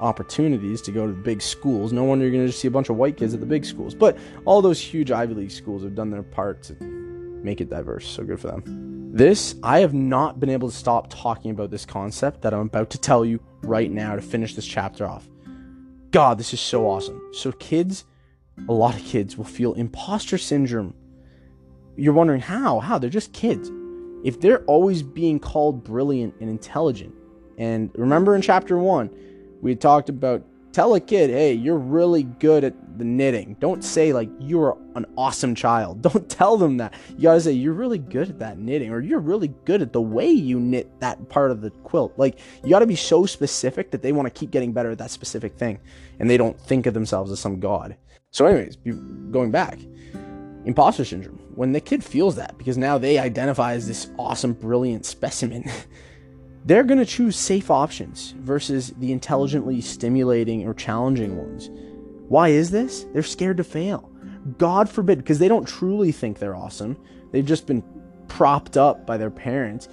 opportunities 0.00 0.82
to 0.82 0.92
go 0.92 1.06
to 1.06 1.12
big 1.12 1.40
schools 1.40 1.92
no 1.92 2.04
wonder 2.04 2.24
you're 2.24 2.32
going 2.32 2.44
to 2.44 2.48
just 2.48 2.60
see 2.60 2.68
a 2.68 2.70
bunch 2.70 2.88
of 2.88 2.96
white 2.96 3.16
kids 3.16 3.32
at 3.34 3.40
the 3.40 3.46
big 3.46 3.64
schools 3.64 3.94
but 3.94 4.18
all 4.44 4.60
those 4.60 4.80
huge 4.80 5.10
ivy 5.10 5.34
league 5.34 5.50
schools 5.50 5.82
have 5.82 5.94
done 5.94 6.10
their 6.10 6.22
part 6.22 6.62
to 6.62 6.74
make 7.42 7.60
it 7.60 7.70
diverse 7.70 8.06
so 8.06 8.22
good 8.22 8.38
for 8.38 8.48
them 8.48 9.10
this 9.14 9.54
i 9.62 9.78
have 9.78 9.94
not 9.94 10.40
been 10.40 10.50
able 10.50 10.68
to 10.68 10.76
stop 10.76 11.08
talking 11.08 11.50
about 11.50 11.70
this 11.70 11.86
concept 11.86 12.42
that 12.42 12.52
i'm 12.52 12.60
about 12.60 12.90
to 12.90 12.98
tell 12.98 13.24
you 13.24 13.40
right 13.62 13.90
now 13.90 14.14
to 14.14 14.22
finish 14.22 14.54
this 14.54 14.66
chapter 14.66 15.06
off 15.06 15.28
god 16.10 16.36
this 16.36 16.52
is 16.52 16.60
so 16.60 16.86
awesome 16.88 17.20
so 17.32 17.52
kids 17.52 18.04
a 18.68 18.72
lot 18.72 18.94
of 18.94 19.02
kids 19.04 19.36
will 19.36 19.44
feel 19.44 19.72
imposter 19.74 20.36
syndrome 20.36 20.94
you're 21.96 22.14
wondering 22.14 22.40
how? 22.40 22.80
How? 22.80 22.98
They're 22.98 23.10
just 23.10 23.32
kids. 23.32 23.70
If 24.22 24.40
they're 24.40 24.64
always 24.64 25.02
being 25.02 25.38
called 25.38 25.84
brilliant 25.84 26.34
and 26.40 26.48
intelligent, 26.48 27.14
and 27.58 27.90
remember 27.94 28.34
in 28.34 28.42
chapter 28.42 28.78
one, 28.78 29.10
we 29.60 29.74
talked 29.74 30.08
about 30.08 30.44
tell 30.72 30.94
a 30.94 31.00
kid, 31.00 31.30
hey, 31.30 31.52
you're 31.52 31.76
really 31.76 32.22
good 32.22 32.64
at 32.64 32.98
the 32.98 33.04
knitting. 33.04 33.56
Don't 33.60 33.84
say 33.84 34.12
like 34.12 34.28
you're 34.38 34.76
an 34.94 35.06
awesome 35.16 35.54
child. 35.54 36.02
Don't 36.12 36.28
tell 36.28 36.56
them 36.56 36.78
that. 36.78 36.94
You 37.10 37.22
gotta 37.22 37.40
say 37.40 37.52
you're 37.52 37.72
really 37.72 37.98
good 37.98 38.28
at 38.28 38.38
that 38.38 38.58
knitting, 38.58 38.90
or 38.90 39.00
you're 39.00 39.20
really 39.20 39.48
good 39.64 39.82
at 39.82 39.92
the 39.92 40.00
way 40.00 40.30
you 40.30 40.58
knit 40.58 41.00
that 41.00 41.28
part 41.28 41.50
of 41.50 41.60
the 41.60 41.70
quilt. 41.70 42.14
Like 42.16 42.38
you 42.64 42.70
gotta 42.70 42.86
be 42.86 42.96
so 42.96 43.26
specific 43.26 43.90
that 43.90 44.02
they 44.02 44.12
want 44.12 44.32
to 44.32 44.38
keep 44.38 44.50
getting 44.50 44.72
better 44.72 44.90
at 44.90 44.98
that 44.98 45.10
specific 45.10 45.56
thing, 45.56 45.78
and 46.18 46.28
they 46.28 46.36
don't 46.36 46.58
think 46.58 46.86
of 46.86 46.94
themselves 46.94 47.30
as 47.30 47.40
some 47.40 47.60
god. 47.60 47.96
So, 48.30 48.46
anyways, 48.46 48.76
going 49.30 49.50
back, 49.50 49.78
imposter 50.64 51.04
syndrome. 51.04 51.41
When 51.54 51.72
the 51.72 51.80
kid 51.80 52.02
feels 52.02 52.36
that, 52.36 52.56
because 52.58 52.78
now 52.78 52.98
they 52.98 53.18
identify 53.18 53.74
as 53.74 53.86
this 53.86 54.10
awesome, 54.18 54.54
brilliant 54.54 55.04
specimen, 55.04 55.64
they're 56.64 56.84
going 56.84 56.98
to 56.98 57.06
choose 57.06 57.36
safe 57.36 57.70
options 57.70 58.32
versus 58.38 58.92
the 58.98 59.12
intelligently 59.12 59.80
stimulating 59.80 60.66
or 60.66 60.74
challenging 60.74 61.36
ones. 61.36 61.70
Why 62.28 62.48
is 62.48 62.70
this? 62.70 63.04
They're 63.12 63.22
scared 63.22 63.58
to 63.58 63.64
fail. 63.64 64.10
God 64.58 64.88
forbid, 64.88 65.18
because 65.18 65.38
they 65.38 65.48
don't 65.48 65.68
truly 65.68 66.12
think 66.12 66.38
they're 66.38 66.56
awesome. 66.56 66.96
They've 67.30 67.44
just 67.44 67.66
been 67.66 67.84
propped 68.28 68.76
up 68.76 69.06
by 69.06 69.18
their 69.18 69.30
parents. 69.30 69.88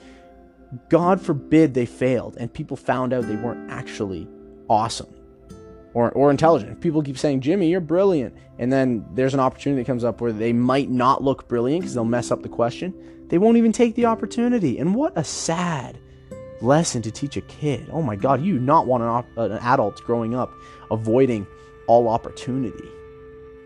God 0.90 1.20
forbid 1.22 1.74
they 1.74 1.86
failed 1.86 2.38
and 2.38 2.54
people 2.54 2.78
found 2.78 3.12
out 3.12 3.28
they 3.28 3.36
weren't 3.36 3.72
actually 3.72 4.28
awesome 4.70 5.14
or, 5.94 6.12
or 6.12 6.32
intelligent. 6.32 6.72
If 6.72 6.80
people 6.80 7.02
keep 7.02 7.18
saying, 7.18 7.42
Jimmy, 7.42 7.70
you're 7.70 7.82
brilliant, 7.82 8.36
and 8.58 8.72
then 8.72 9.06
there's 9.14 9.34
an 9.34 9.40
opportunity 9.40 9.82
that 9.82 9.88
comes 9.88 10.04
up 10.04 10.22
where 10.22 10.32
they 10.32 10.54
might 10.54 10.90
not 10.90 11.24
look 11.24 11.48
brilliant 11.48 11.82
because 11.82 11.94
they'll 11.94 12.06
mess 12.06 12.32
up 12.32 12.44
the 12.44 12.50
question, 12.50 12.94
they 13.28 13.38
won't 13.38 13.58
even 13.58 13.72
take 13.72 13.96
the 13.96 14.06
opportunity. 14.06 14.78
And 14.78 14.96
what 14.96 15.14
a 15.16 15.24
sad 15.24 16.00
lesson 16.62 17.02
to 17.04 17.12
teach 17.12 17.38
a 17.38 17.42
kid. 17.42 17.88
Oh 17.92 18.02
my 18.02 18.16
God, 18.16 18.44
you 18.44 18.60
not 18.60 18.88
want 18.88 19.04
an, 19.04 19.10
op- 19.10 19.38
an 19.38 19.52
adult 19.60 20.04
growing 20.04 20.36
up 20.36 20.52
avoiding 20.92 21.48
all 21.88 22.08
opportunity. 22.08 22.90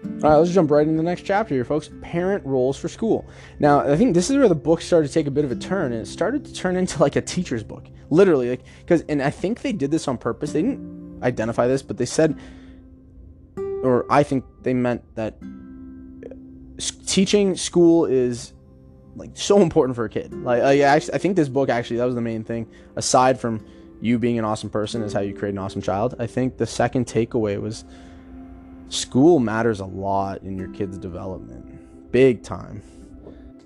All 0.04 0.30
right, 0.30 0.36
let's 0.36 0.52
jump 0.52 0.70
right 0.70 0.86
into 0.86 0.98
the 0.98 1.04
next 1.04 1.22
chapter 1.22 1.54
here, 1.54 1.64
folks. 1.64 1.90
Parent 2.02 2.46
roles 2.46 2.78
for 2.78 2.90
school. 2.90 3.26
Now, 3.60 3.80
I 3.80 3.96
think 3.96 4.14
this 4.14 4.30
is 4.30 4.36
where 4.36 4.50
the 4.50 4.56
book 4.56 4.82
started 4.82 5.08
to 5.08 5.14
take 5.14 5.28
a 5.28 5.32
bit 5.32 5.46
of 5.46 5.52
a 5.52 5.56
turn, 5.56 5.94
and 5.94 6.02
it 6.02 6.08
started 6.08 6.44
to 6.46 6.54
turn 6.54 6.76
into 6.78 7.02
like 7.02 7.16
a 7.16 7.22
teacher's 7.22 7.64
book, 7.64 7.86
literally. 8.10 8.50
Like, 8.50 8.64
because, 8.80 9.04
and 9.08 9.22
I 9.22 9.30
think 9.30 9.62
they 9.62 9.72
did 9.72 9.92
this 9.92 10.08
on 10.08 10.18
purpose. 10.18 10.52
They 10.52 10.62
didn't 10.62 11.03
identify 11.24 11.68
this, 11.68 11.82
but 11.82 11.98
they 11.98 12.06
said, 12.06 12.38
or 13.58 14.06
I 14.10 14.24
think 14.24 14.46
they 14.62 14.74
meant 14.74 15.04
that 15.16 15.36
teaching 17.06 17.56
school 17.56 18.06
is 18.06 18.54
like 19.16 19.32
so 19.34 19.62
important 19.62 19.96
for 19.96 20.06
a 20.06 20.10
kid. 20.10 20.34
Like, 20.34 20.62
I, 20.62 20.80
actually, 20.82 21.14
I 21.14 21.18
think 21.18 21.36
this 21.36 21.50
book 21.50 21.70
actually 21.70 21.98
that 21.98 22.06
was 22.06 22.16
the 22.16 22.22
main 22.22 22.44
thing. 22.44 22.68
Aside 22.96 23.40
from 23.40 23.66
you 24.02 24.20
being 24.20 24.38
an 24.38 24.46
awesome 24.46 24.70
person, 24.70 25.02
is 25.04 25.14
how 25.14 25.22
you 25.22 25.34
create 25.34 25.54
an 25.54 25.60
awesome 25.60 25.82
child. 25.82 26.16
I 26.20 26.28
think 26.28 26.58
the 26.58 26.66
second 26.66 27.06
takeaway 27.06 27.62
was 27.62 27.86
school 28.90 29.40
matters 29.40 29.80
a 29.80 29.86
lot 29.86 30.44
in 30.44 30.58
your 30.58 30.68
kid's 30.70 30.98
development, 30.98 32.12
big 32.12 32.44
time. 32.44 32.82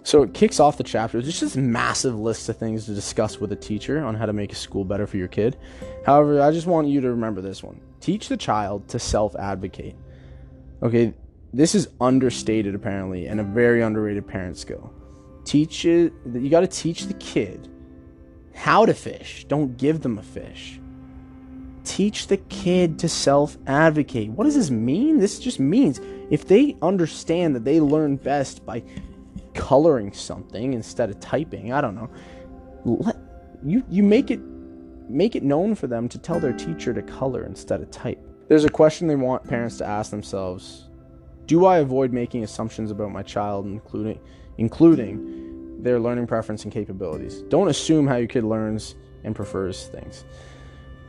So 0.07 0.23
it 0.23 0.33
kicks 0.33 0.61
off 0.61 0.77
the 0.77 0.85
chapter. 0.85 1.17
It's 1.17 1.27
just 1.27 1.41
this 1.41 1.57
massive 1.57 2.17
list 2.17 2.47
of 2.47 2.55
things 2.55 2.85
to 2.85 2.93
discuss 2.93 3.41
with 3.41 3.51
a 3.51 3.57
teacher 3.57 4.01
on 4.05 4.15
how 4.15 4.25
to 4.25 4.31
make 4.31 4.53
a 4.53 4.55
school 4.55 4.85
better 4.85 5.05
for 5.05 5.17
your 5.17 5.27
kid. 5.27 5.57
However, 6.05 6.41
I 6.41 6.51
just 6.51 6.65
want 6.65 6.87
you 6.87 7.01
to 7.01 7.09
remember 7.09 7.41
this 7.41 7.61
one. 7.61 7.81
Teach 7.99 8.29
the 8.29 8.37
child 8.37 8.87
to 8.87 8.99
self-advocate. 8.99 9.97
Okay, 10.81 11.13
this 11.51 11.75
is 11.75 11.89
understated 11.99 12.73
apparently 12.73 13.27
and 13.27 13.41
a 13.41 13.43
very 13.43 13.81
underrated 13.81 14.25
parent 14.25 14.57
skill. 14.57 14.93
Teach 15.43 15.83
it 15.83 16.13
you 16.33 16.49
got 16.49 16.61
to 16.61 16.67
teach 16.67 17.07
the 17.07 17.13
kid 17.15 17.67
how 18.53 18.85
to 18.85 18.93
fish. 18.93 19.43
Don't 19.49 19.75
give 19.75 19.99
them 19.99 20.19
a 20.19 20.23
fish. 20.23 20.79
Teach 21.83 22.27
the 22.27 22.37
kid 22.37 22.97
to 22.99 23.09
self-advocate. 23.09 24.29
What 24.29 24.45
does 24.45 24.55
this 24.55 24.71
mean? 24.71 25.17
This 25.17 25.37
just 25.37 25.59
means 25.59 25.99
if 26.29 26.47
they 26.47 26.77
understand 26.81 27.57
that 27.57 27.65
they 27.65 27.81
learn 27.81 28.15
best 28.15 28.65
by 28.65 28.83
coloring 29.57 30.13
something 30.13 30.73
instead 30.73 31.09
of 31.09 31.19
typing. 31.19 31.73
I 31.73 31.81
don't 31.81 31.95
know. 31.95 32.09
Let 32.85 33.17
you 33.63 33.83
you 33.89 34.03
make 34.03 34.31
it 34.31 34.39
make 35.09 35.35
it 35.35 35.43
known 35.43 35.75
for 35.75 35.87
them 35.87 36.07
to 36.09 36.17
tell 36.17 36.39
their 36.39 36.53
teacher 36.53 36.93
to 36.93 37.01
color 37.01 37.43
instead 37.45 37.81
of 37.81 37.91
type. 37.91 38.19
There's 38.47 38.65
a 38.65 38.69
question 38.69 39.07
they 39.07 39.15
want 39.15 39.43
parents 39.47 39.77
to 39.79 39.85
ask 39.85 40.11
themselves. 40.11 40.89
Do 41.45 41.65
I 41.65 41.79
avoid 41.79 42.13
making 42.13 42.43
assumptions 42.43 42.91
about 42.91 43.11
my 43.11 43.23
child 43.23 43.65
including 43.65 44.19
including 44.57 45.81
their 45.83 45.99
learning 45.99 46.27
preference 46.27 46.63
and 46.63 46.71
capabilities? 46.71 47.41
Don't 47.49 47.67
assume 47.67 48.07
how 48.07 48.17
your 48.17 48.27
kid 48.27 48.43
learns 48.43 48.95
and 49.23 49.35
prefers 49.35 49.87
things. 49.87 50.23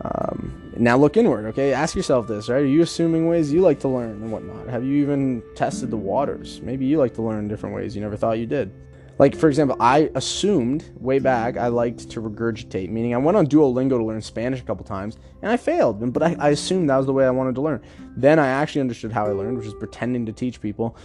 Um, 0.02 0.72
now 0.76 0.96
look 0.96 1.16
inward, 1.16 1.46
okay? 1.46 1.72
Ask 1.72 1.96
yourself 1.96 2.28
this, 2.28 2.48
right? 2.48 2.62
Are 2.62 2.66
you 2.66 2.82
assuming 2.82 3.28
ways 3.28 3.52
you 3.52 3.60
like 3.60 3.80
to 3.80 3.88
learn 3.88 4.10
and 4.10 4.30
whatnot? 4.30 4.68
Have 4.68 4.84
you 4.84 5.02
even 5.02 5.42
tested 5.54 5.90
the 5.90 5.96
waters? 5.96 6.60
Maybe 6.62 6.86
you 6.86 6.98
like 6.98 7.14
to 7.14 7.22
learn 7.22 7.48
different 7.48 7.74
ways 7.74 7.96
you 7.96 8.02
never 8.02 8.16
thought 8.16 8.38
you 8.38 8.46
did. 8.46 8.72
Like, 9.18 9.34
for 9.34 9.48
example, 9.48 9.76
I 9.80 10.10
assumed 10.14 10.88
way 11.00 11.18
back 11.18 11.56
I 11.56 11.66
liked 11.66 12.08
to 12.10 12.22
regurgitate, 12.22 12.88
meaning 12.88 13.14
I 13.14 13.18
went 13.18 13.36
on 13.36 13.48
Duolingo 13.48 13.98
to 13.98 14.04
learn 14.04 14.22
Spanish 14.22 14.60
a 14.60 14.64
couple 14.64 14.84
times 14.84 15.18
and 15.42 15.50
I 15.50 15.56
failed, 15.56 16.12
but 16.12 16.22
I, 16.22 16.36
I 16.38 16.50
assumed 16.50 16.88
that 16.88 16.96
was 16.96 17.06
the 17.06 17.12
way 17.12 17.26
I 17.26 17.30
wanted 17.30 17.56
to 17.56 17.60
learn. 17.60 17.82
Then 18.16 18.38
I 18.38 18.46
actually 18.46 18.82
understood 18.82 19.10
how 19.10 19.26
I 19.26 19.30
learned, 19.30 19.58
which 19.58 19.66
is 19.66 19.74
pretending 19.74 20.24
to 20.26 20.32
teach 20.32 20.60
people. 20.60 20.96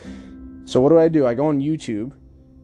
So, 0.65 0.79
what 0.79 0.89
do 0.89 0.99
I 0.99 1.07
do? 1.07 1.25
I 1.25 1.33
go 1.33 1.47
on 1.47 1.59
YouTube 1.59 2.13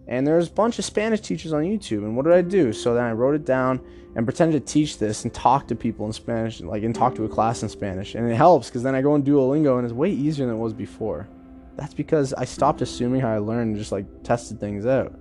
and 0.09 0.25
there's 0.25 0.47
a 0.47 0.51
bunch 0.51 0.79
of 0.79 0.85
Spanish 0.85 1.21
teachers 1.21 1.53
on 1.53 1.61
YouTube. 1.61 1.99
And 1.99 2.15
what 2.15 2.25
did 2.25 2.33
I 2.33 2.41
do? 2.41 2.73
So 2.73 2.95
then 2.95 3.03
I 3.03 3.11
wrote 3.11 3.35
it 3.35 3.45
down 3.45 3.79
and 4.15 4.25
pretended 4.25 4.65
to 4.65 4.73
teach 4.73 4.97
this 4.97 5.23
and 5.23 5.31
talk 5.31 5.67
to 5.67 5.75
people 5.75 6.07
in 6.07 6.13
Spanish, 6.13 6.61
like 6.61 6.81
and 6.81 6.95
talk 6.95 7.13
to 7.15 7.25
a 7.25 7.29
class 7.29 7.61
in 7.61 7.69
Spanish. 7.69 8.15
And 8.15 8.29
it 8.29 8.33
helps 8.33 8.69
because 8.69 8.81
then 8.81 8.95
I 8.95 9.03
go 9.03 9.13
on 9.13 9.21
Duolingo 9.21 9.77
and 9.77 9.85
it's 9.85 9.93
way 9.93 10.09
easier 10.09 10.47
than 10.47 10.55
it 10.55 10.57
was 10.57 10.73
before. 10.73 11.29
That's 11.75 11.93
because 11.93 12.33
I 12.33 12.45
stopped 12.45 12.81
assuming 12.81 13.21
how 13.21 13.29
I 13.29 13.37
learned 13.37 13.69
and 13.69 13.77
just 13.77 13.91
like 13.91 14.23
tested 14.23 14.59
things 14.59 14.87
out. 14.87 15.13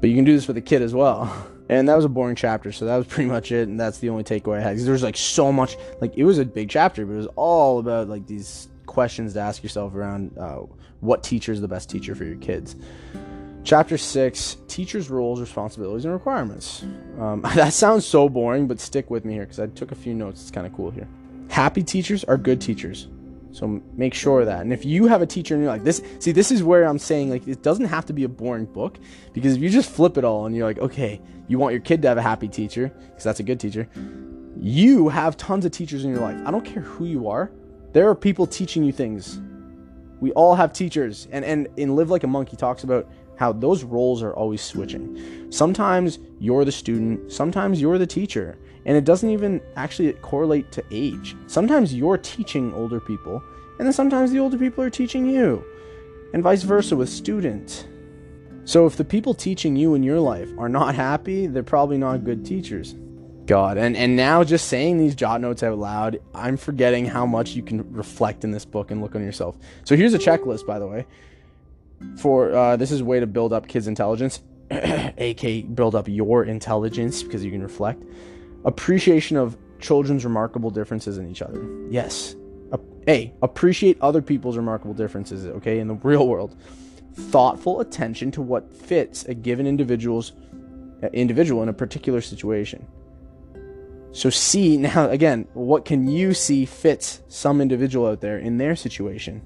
But 0.00 0.10
you 0.10 0.16
can 0.16 0.24
do 0.24 0.34
this 0.34 0.48
with 0.48 0.56
a 0.56 0.62
kid 0.62 0.82
as 0.82 0.92
well. 0.92 1.50
And 1.68 1.88
that 1.88 1.96
was 1.96 2.04
a 2.04 2.08
boring 2.08 2.36
chapter, 2.36 2.70
so 2.70 2.84
that 2.84 2.96
was 2.96 3.08
pretty 3.08 3.28
much 3.28 3.50
it. 3.50 3.66
And 3.66 3.80
that's 3.80 3.98
the 3.98 4.08
only 4.08 4.22
takeaway 4.22 4.58
I 4.58 4.60
had. 4.60 4.78
There's 4.78 5.02
like 5.02 5.16
so 5.16 5.50
much, 5.50 5.76
like 6.00 6.16
it 6.16 6.22
was 6.22 6.38
a 6.38 6.44
big 6.44 6.70
chapter, 6.70 7.04
but 7.04 7.14
it 7.14 7.16
was 7.16 7.26
all 7.34 7.80
about 7.80 8.08
like 8.08 8.24
these 8.28 8.68
questions 8.86 9.32
to 9.32 9.40
ask 9.40 9.64
yourself 9.64 9.92
around 9.92 10.38
uh, 10.38 10.60
what 11.00 11.24
teacher 11.24 11.50
is 11.50 11.60
the 11.60 11.66
best 11.66 11.90
teacher 11.90 12.14
for 12.14 12.22
your 12.22 12.36
kids. 12.36 12.76
Chapter 13.66 13.98
6 13.98 14.58
Teachers' 14.68 15.10
Roles, 15.10 15.40
Responsibilities, 15.40 16.04
and 16.04 16.14
Requirements. 16.14 16.84
Um, 17.18 17.40
that 17.56 17.72
sounds 17.72 18.06
so 18.06 18.28
boring, 18.28 18.68
but 18.68 18.78
stick 18.78 19.10
with 19.10 19.24
me 19.24 19.34
here 19.34 19.42
because 19.42 19.58
I 19.58 19.66
took 19.66 19.90
a 19.90 19.96
few 19.96 20.14
notes. 20.14 20.40
It's 20.40 20.52
kind 20.52 20.68
of 20.68 20.72
cool 20.72 20.92
here. 20.92 21.08
Happy 21.50 21.82
teachers 21.82 22.22
are 22.22 22.36
good 22.36 22.60
teachers. 22.60 23.08
So 23.50 23.82
make 23.94 24.14
sure 24.14 24.44
that. 24.44 24.60
And 24.60 24.72
if 24.72 24.84
you 24.84 25.08
have 25.08 25.20
a 25.20 25.26
teacher 25.26 25.54
and 25.54 25.64
you're 25.64 25.72
like, 25.72 25.82
this, 25.82 26.00
see, 26.20 26.30
this 26.30 26.52
is 26.52 26.62
where 26.62 26.84
I'm 26.84 27.00
saying, 27.00 27.28
like, 27.28 27.48
it 27.48 27.64
doesn't 27.64 27.86
have 27.86 28.06
to 28.06 28.12
be 28.12 28.22
a 28.22 28.28
boring 28.28 28.66
book 28.66 29.00
because 29.32 29.56
if 29.56 29.62
you 29.62 29.68
just 29.68 29.90
flip 29.90 30.16
it 30.16 30.22
all 30.22 30.46
and 30.46 30.54
you're 30.54 30.66
like, 30.66 30.78
okay, 30.78 31.20
you 31.48 31.58
want 31.58 31.72
your 31.72 31.82
kid 31.82 32.02
to 32.02 32.08
have 32.08 32.18
a 32.18 32.22
happy 32.22 32.46
teacher 32.46 32.92
because 33.08 33.24
that's 33.24 33.40
a 33.40 33.42
good 33.42 33.58
teacher, 33.58 33.88
you 34.60 35.08
have 35.08 35.36
tons 35.36 35.64
of 35.64 35.72
teachers 35.72 36.04
in 36.04 36.10
your 36.12 36.20
life. 36.20 36.40
I 36.46 36.52
don't 36.52 36.64
care 36.64 36.82
who 36.82 37.04
you 37.04 37.28
are, 37.28 37.50
there 37.94 38.08
are 38.08 38.14
people 38.14 38.46
teaching 38.46 38.84
you 38.84 38.92
things. 38.92 39.40
We 40.20 40.32
all 40.32 40.54
have 40.54 40.72
teachers. 40.72 41.28
And, 41.30 41.44
and 41.44 41.68
in 41.76 41.94
Live 41.94 42.10
Like 42.10 42.24
a 42.24 42.26
Monk, 42.26 42.48
he 42.48 42.56
talks 42.56 42.84
about 42.84 43.06
how 43.36 43.52
those 43.52 43.84
roles 43.84 44.22
are 44.22 44.34
always 44.34 44.62
switching. 44.62 45.50
Sometimes 45.50 46.18
you're 46.40 46.64
the 46.64 46.72
student, 46.72 47.30
sometimes 47.30 47.80
you're 47.80 47.98
the 47.98 48.06
teacher, 48.06 48.58
and 48.84 48.96
it 48.96 49.04
doesn't 49.04 49.30
even 49.30 49.60
actually 49.76 50.12
correlate 50.14 50.72
to 50.72 50.84
age. 50.90 51.36
Sometimes 51.46 51.94
you're 51.94 52.18
teaching 52.18 52.72
older 52.74 53.00
people, 53.00 53.42
and 53.78 53.86
then 53.86 53.92
sometimes 53.92 54.32
the 54.32 54.38
older 54.38 54.58
people 54.58 54.82
are 54.82 54.90
teaching 54.90 55.28
you, 55.28 55.64
and 56.32 56.42
vice 56.42 56.62
versa 56.62 56.96
with 56.96 57.08
students. 57.08 57.84
So 58.64 58.86
if 58.86 58.96
the 58.96 59.04
people 59.04 59.34
teaching 59.34 59.76
you 59.76 59.94
in 59.94 60.02
your 60.02 60.18
life 60.18 60.50
are 60.58 60.68
not 60.68 60.94
happy, 60.94 61.46
they're 61.46 61.62
probably 61.62 61.98
not 61.98 62.24
good 62.24 62.44
teachers. 62.44 62.96
God, 63.46 63.78
and 63.78 63.96
and 63.96 64.16
now 64.16 64.42
just 64.42 64.66
saying 64.66 64.98
these 64.98 65.14
jot 65.14 65.40
notes 65.40 65.62
out 65.62 65.78
loud, 65.78 66.18
I'm 66.34 66.56
forgetting 66.56 67.06
how 67.06 67.24
much 67.26 67.50
you 67.50 67.62
can 67.62 67.92
reflect 67.92 68.42
in 68.42 68.50
this 68.50 68.64
book 68.64 68.90
and 68.90 69.00
look 69.00 69.14
on 69.14 69.22
yourself. 69.22 69.56
So 69.84 69.94
here's 69.94 70.14
a 70.14 70.18
checklist, 70.18 70.66
by 70.66 70.80
the 70.80 70.86
way 70.88 71.06
for 72.16 72.54
uh, 72.54 72.76
this 72.76 72.90
is 72.90 73.00
a 73.00 73.04
way 73.04 73.20
to 73.20 73.26
build 73.26 73.52
up 73.52 73.68
kids' 73.68 73.88
intelligence, 73.88 74.40
aka 74.70 75.62
build 75.62 75.94
up 75.94 76.08
your 76.08 76.44
intelligence 76.44 77.22
because 77.22 77.44
you 77.44 77.50
can 77.50 77.62
reflect. 77.62 78.02
Appreciation 78.64 79.36
of 79.36 79.56
children's 79.80 80.24
remarkable 80.24 80.70
differences 80.70 81.18
in 81.18 81.30
each 81.30 81.42
other. 81.42 81.64
Yes. 81.90 82.34
A, 83.08 83.32
appreciate 83.40 83.96
other 84.00 84.20
people's 84.20 84.56
remarkable 84.56 84.94
differences, 84.94 85.46
okay, 85.46 85.78
in 85.78 85.86
the 85.86 85.94
real 85.94 86.26
world. 86.26 86.56
Thoughtful 87.14 87.80
attention 87.80 88.32
to 88.32 88.42
what 88.42 88.74
fits 88.74 89.24
a 89.26 89.34
given 89.34 89.64
individual's 89.66 90.32
uh, 91.02 91.06
individual 91.12 91.62
in 91.62 91.68
a 91.68 91.72
particular 91.72 92.20
situation. 92.20 92.86
So 94.10 94.28
see 94.28 94.76
now 94.78 95.08
again, 95.08 95.46
what 95.54 95.84
can 95.84 96.08
you 96.08 96.34
see 96.34 96.64
fits 96.64 97.22
some 97.28 97.60
individual 97.60 98.06
out 98.08 98.20
there 98.20 98.38
in 98.38 98.58
their 98.58 98.74
situation? 98.74 99.42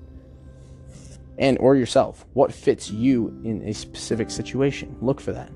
And 1.40 1.58
or 1.58 1.74
yourself 1.74 2.26
what 2.34 2.52
fits 2.52 2.90
you 2.90 3.28
in 3.44 3.66
a 3.66 3.74
specific 3.74 4.30
situation? 4.30 4.94
Look 5.00 5.20
for 5.20 5.32
that. 5.32 5.50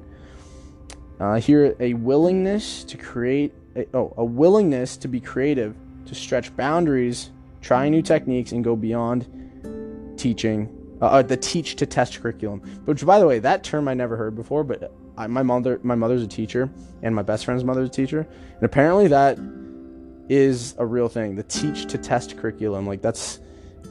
Uh, 1.20 1.36
here 1.36 1.76
a 1.78 1.94
willingness 1.94 2.82
to 2.84 2.96
create 2.96 3.54
a, 3.76 3.86
oh 3.94 4.12
a 4.16 4.24
willingness 4.24 4.96
to 4.96 5.08
be 5.08 5.20
creative 5.20 5.76
to 6.06 6.14
stretch 6.14 6.54
boundaries 6.56 7.30
try 7.60 7.88
new 7.88 8.02
techniques 8.02 8.52
and 8.52 8.64
go 8.64 8.74
beyond 8.74 9.26
teaching 10.16 10.68
uh, 11.00 11.06
uh, 11.06 11.22
the 11.22 11.36
teach 11.36 11.76
to 11.76 11.86
test 11.86 12.20
curriculum. 12.20 12.60
Which 12.84 13.06
by 13.06 13.20
the 13.20 13.26
way 13.26 13.38
that 13.38 13.62
term 13.62 13.86
i 13.86 13.94
never 13.94 14.16
heard 14.16 14.34
before 14.34 14.64
but 14.64 14.92
I, 15.16 15.28
my 15.28 15.42
mother 15.42 15.78
my 15.82 15.94
mother's 15.94 16.22
a 16.22 16.26
teacher 16.26 16.68
and 17.02 17.14
my 17.14 17.22
best 17.22 17.44
friend's 17.44 17.62
mother's 17.62 17.88
a 17.88 17.92
teacher. 17.92 18.26
And 18.54 18.62
apparently 18.62 19.06
that 19.08 19.38
is 20.28 20.74
a 20.78 20.86
real 20.86 21.08
thing 21.08 21.36
the 21.36 21.42
teach 21.42 21.86
to 21.86 21.98
test 21.98 22.38
curriculum. 22.38 22.86
Like 22.86 23.02
that's 23.02 23.40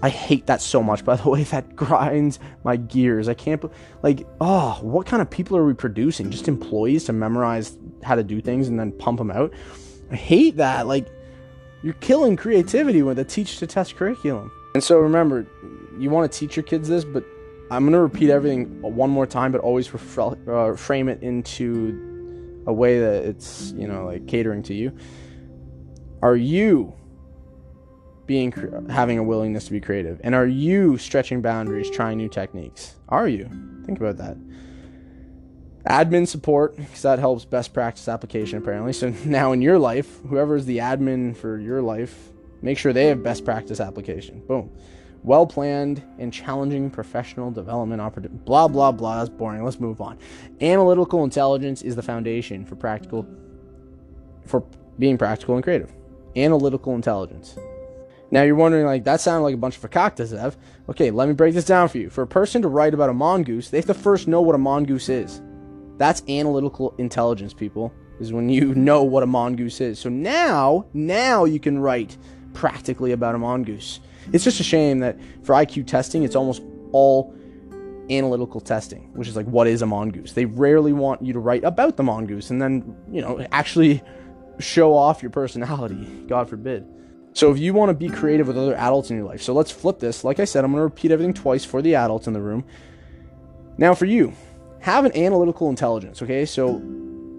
I 0.03 0.10
hate 0.10 0.48
that 0.48 0.62
so 0.62 0.83
much, 0.83 1.03
by 1.05 1.15
the 1.15 1.29
way. 1.29 1.43
That 1.43 1.75
grinds 1.75 2.38
my 2.63 2.75
gears. 2.75 3.27
I 3.27 3.33
can't, 3.33 3.63
like, 4.03 4.27
oh, 4.39 4.77
what 4.81 5.07
kind 5.07 5.22
of 5.22 5.29
people 5.29 5.57
are 5.57 5.65
we 5.65 5.74
producing? 5.74 6.29
Just 6.29 6.48
employees 6.48 7.05
to 7.05 7.13
memorize 7.13 7.77
how 8.03 8.15
to 8.15 8.24
do 8.24 8.41
things 8.41 8.67
and 8.67 8.79
then 8.79 8.91
pump 8.91 9.17
them 9.17 9.31
out? 9.31 9.53
I 10.12 10.15
hate 10.15 10.57
that. 10.57 10.86
Like, 10.86 11.07
you're 11.81 11.93
killing 11.95 12.36
creativity 12.36 13.01
with 13.01 13.17
a 13.17 13.24
teach 13.24 13.57
to 13.60 13.67
test 13.67 13.95
curriculum. 13.95 14.51
And 14.75 14.83
so 14.83 15.00
remember, 15.00 15.48
you 15.98 16.10
want 16.10 16.31
to 16.31 16.38
teach 16.38 16.55
your 16.55 16.63
kids 16.63 16.89
this, 16.89 17.05
but 17.05 17.24
I'm 17.72 17.83
going 17.83 17.93
to 17.93 18.01
repeat 18.01 18.29
everything 18.29 18.81
one 18.81 19.10
more 19.10 19.25
time, 19.25 19.51
but 19.51 19.62
always 19.62 19.89
uh, 20.17 20.75
frame 20.75 21.07
it 21.07 21.24
into 21.24 22.63
a 22.67 22.74
way 22.74 23.00
that 23.00 23.24
it's, 23.24 23.72
you 23.75 23.88
know, 23.88 24.05
like 24.05 24.27
catering 24.27 24.63
to 24.63 24.74
you. 24.74 24.95
Are 26.22 26.36
you 26.36 26.93
being 28.25 28.51
having 28.89 29.18
a 29.18 29.24
willingness 29.24 29.65
to 29.65 29.72
be 29.72 29.82
creative? 29.82 30.20
And 30.24 30.34
are 30.34 30.48
you 30.48 30.98
stretching 30.98 31.42
boundaries, 31.42 31.89
trying 31.89 32.18
new 32.18 32.30
techniques? 32.30 32.96
Are 33.10 33.27
you? 33.27 33.50
Think 33.86 34.00
about 34.00 34.18
that. 34.18 34.38
Admin 35.86 36.25
support, 36.25 36.77
because 36.77 37.01
that 37.01 37.20
helps 37.20 37.44
best 37.44 37.74
practice 37.74 38.08
application 38.08 38.58
apparently. 38.58 38.94
So 38.94 39.10
now 39.25 39.51
in 39.51 39.62
your 39.62 39.77
life, 39.77 40.20
whoever 40.30 40.56
is 40.56 40.65
the 40.65 40.77
admin 40.77 41.36
for 41.36 41.60
your 41.60 41.82
life, 41.82 42.30
make 42.62 42.77
sure 42.77 42.94
they 42.94 43.08
have 43.08 43.22
best 43.22 43.44
practice 43.44 43.80
application. 43.80 44.42
Boom. 44.48 44.72
Well 45.24 45.46
planned 45.46 46.03
and 46.20 46.34
challenging 46.34 46.89
professional 46.89 47.51
development 47.51 48.01
opportunity. 48.01 48.42
Blah 48.46 48.68
blah 48.68 48.92
blah. 48.92 49.20
That's 49.20 49.30
boring. 49.30 49.63
Let's 49.63 49.80
move 49.80 50.01
on. 50.01 50.18
Analytical 50.62 51.24
intelligence 51.24 51.82
is 51.82 51.96
the 51.96 52.01
foundation 52.01 52.65
for 52.65 52.75
practical 52.75 53.25
for 54.46 54.65
being 55.00 55.18
practical 55.18 55.56
and 55.56 55.63
creative. 55.63 55.94
Analytical 56.36 56.96
intelligence. 56.96 57.58
Now 58.33 58.41
you're 58.41 58.55
wondering, 58.55 58.87
like, 58.87 59.03
that 59.03 59.21
sounded 59.21 59.43
like 59.43 59.53
a 59.53 59.59
bunch 59.59 59.77
of 59.77 59.87
fakaktas, 59.87 60.35
Ev. 60.35 60.57
Okay, 60.89 61.11
let 61.11 61.27
me 61.27 61.35
break 61.35 61.53
this 61.53 61.65
down 61.65 61.87
for 61.87 61.99
you. 61.99 62.09
For 62.09 62.23
a 62.23 62.27
person 62.27 62.63
to 62.63 62.67
write 62.67 62.95
about 62.95 63.11
a 63.11 63.13
mongoose, 63.13 63.69
they 63.69 63.77
have 63.77 63.85
to 63.85 63.93
first 63.93 64.27
know 64.27 64.41
what 64.41 64.55
a 64.55 64.57
mongoose 64.57 65.07
is. 65.07 65.39
That's 65.99 66.23
analytical 66.27 66.95
intelligence, 66.97 67.53
people, 67.53 67.93
is 68.19 68.33
when 68.33 68.49
you 68.49 68.73
know 68.73 69.03
what 69.03 69.21
a 69.21 69.27
mongoose 69.27 69.79
is. 69.81 69.99
So 69.99 70.09
now, 70.09 70.87
now 70.93 71.45
you 71.45 71.59
can 71.59 71.77
write 71.77 72.17
practically 72.53 73.11
about 73.11 73.35
a 73.35 73.37
mongoose. 73.37 73.99
It's 74.31 74.43
just 74.43 74.59
a 74.59 74.63
shame 74.63 74.97
that 75.01 75.19
for 75.43 75.53
IQ 75.53 75.85
testing, 75.85 76.23
it's 76.23 76.35
almost 76.35 76.63
all 76.91 77.35
analytical 78.09 78.61
testing, 78.61 79.11
which 79.13 79.27
is 79.27 79.35
like 79.35 79.45
what 79.45 79.67
is 79.67 79.83
a 79.83 79.85
mongoose. 79.85 80.33
They 80.33 80.45
rarely 80.45 80.91
want 80.91 81.21
you 81.21 81.33
to 81.33 81.39
write 81.39 81.63
about 81.63 81.97
the 81.97 82.03
mongoose 82.03 82.49
and 82.49 82.59
then, 82.59 82.97
you 83.11 83.21
know, 83.21 83.45
actually 83.51 84.01
show 84.59 84.95
off 84.95 85.21
your 85.21 85.29
personality, 85.29 86.25
God 86.27 86.49
forbid. 86.49 86.87
So 87.33 87.51
if 87.51 87.57
you 87.57 87.73
want 87.73 87.89
to 87.89 87.93
be 87.93 88.09
creative 88.09 88.47
with 88.47 88.57
other 88.57 88.75
adults 88.75 89.09
in 89.09 89.17
your 89.17 89.25
life, 89.25 89.41
so 89.41 89.53
let's 89.53 89.71
flip 89.71 89.99
this. 89.99 90.23
Like 90.23 90.39
I 90.39 90.45
said, 90.45 90.63
I'm 90.63 90.71
going 90.71 90.79
to 90.79 90.83
repeat 90.83 91.11
everything 91.11 91.33
twice 91.33 91.65
for 91.65 91.81
the 91.81 91.95
adults 91.95 92.27
in 92.27 92.33
the 92.33 92.41
room. 92.41 92.63
Now 93.77 93.95
for 93.95 94.05
you, 94.05 94.33
have 94.81 95.05
an 95.05 95.15
analytical 95.17 95.69
intelligence, 95.69 96.21
okay? 96.21 96.45
So 96.45 96.79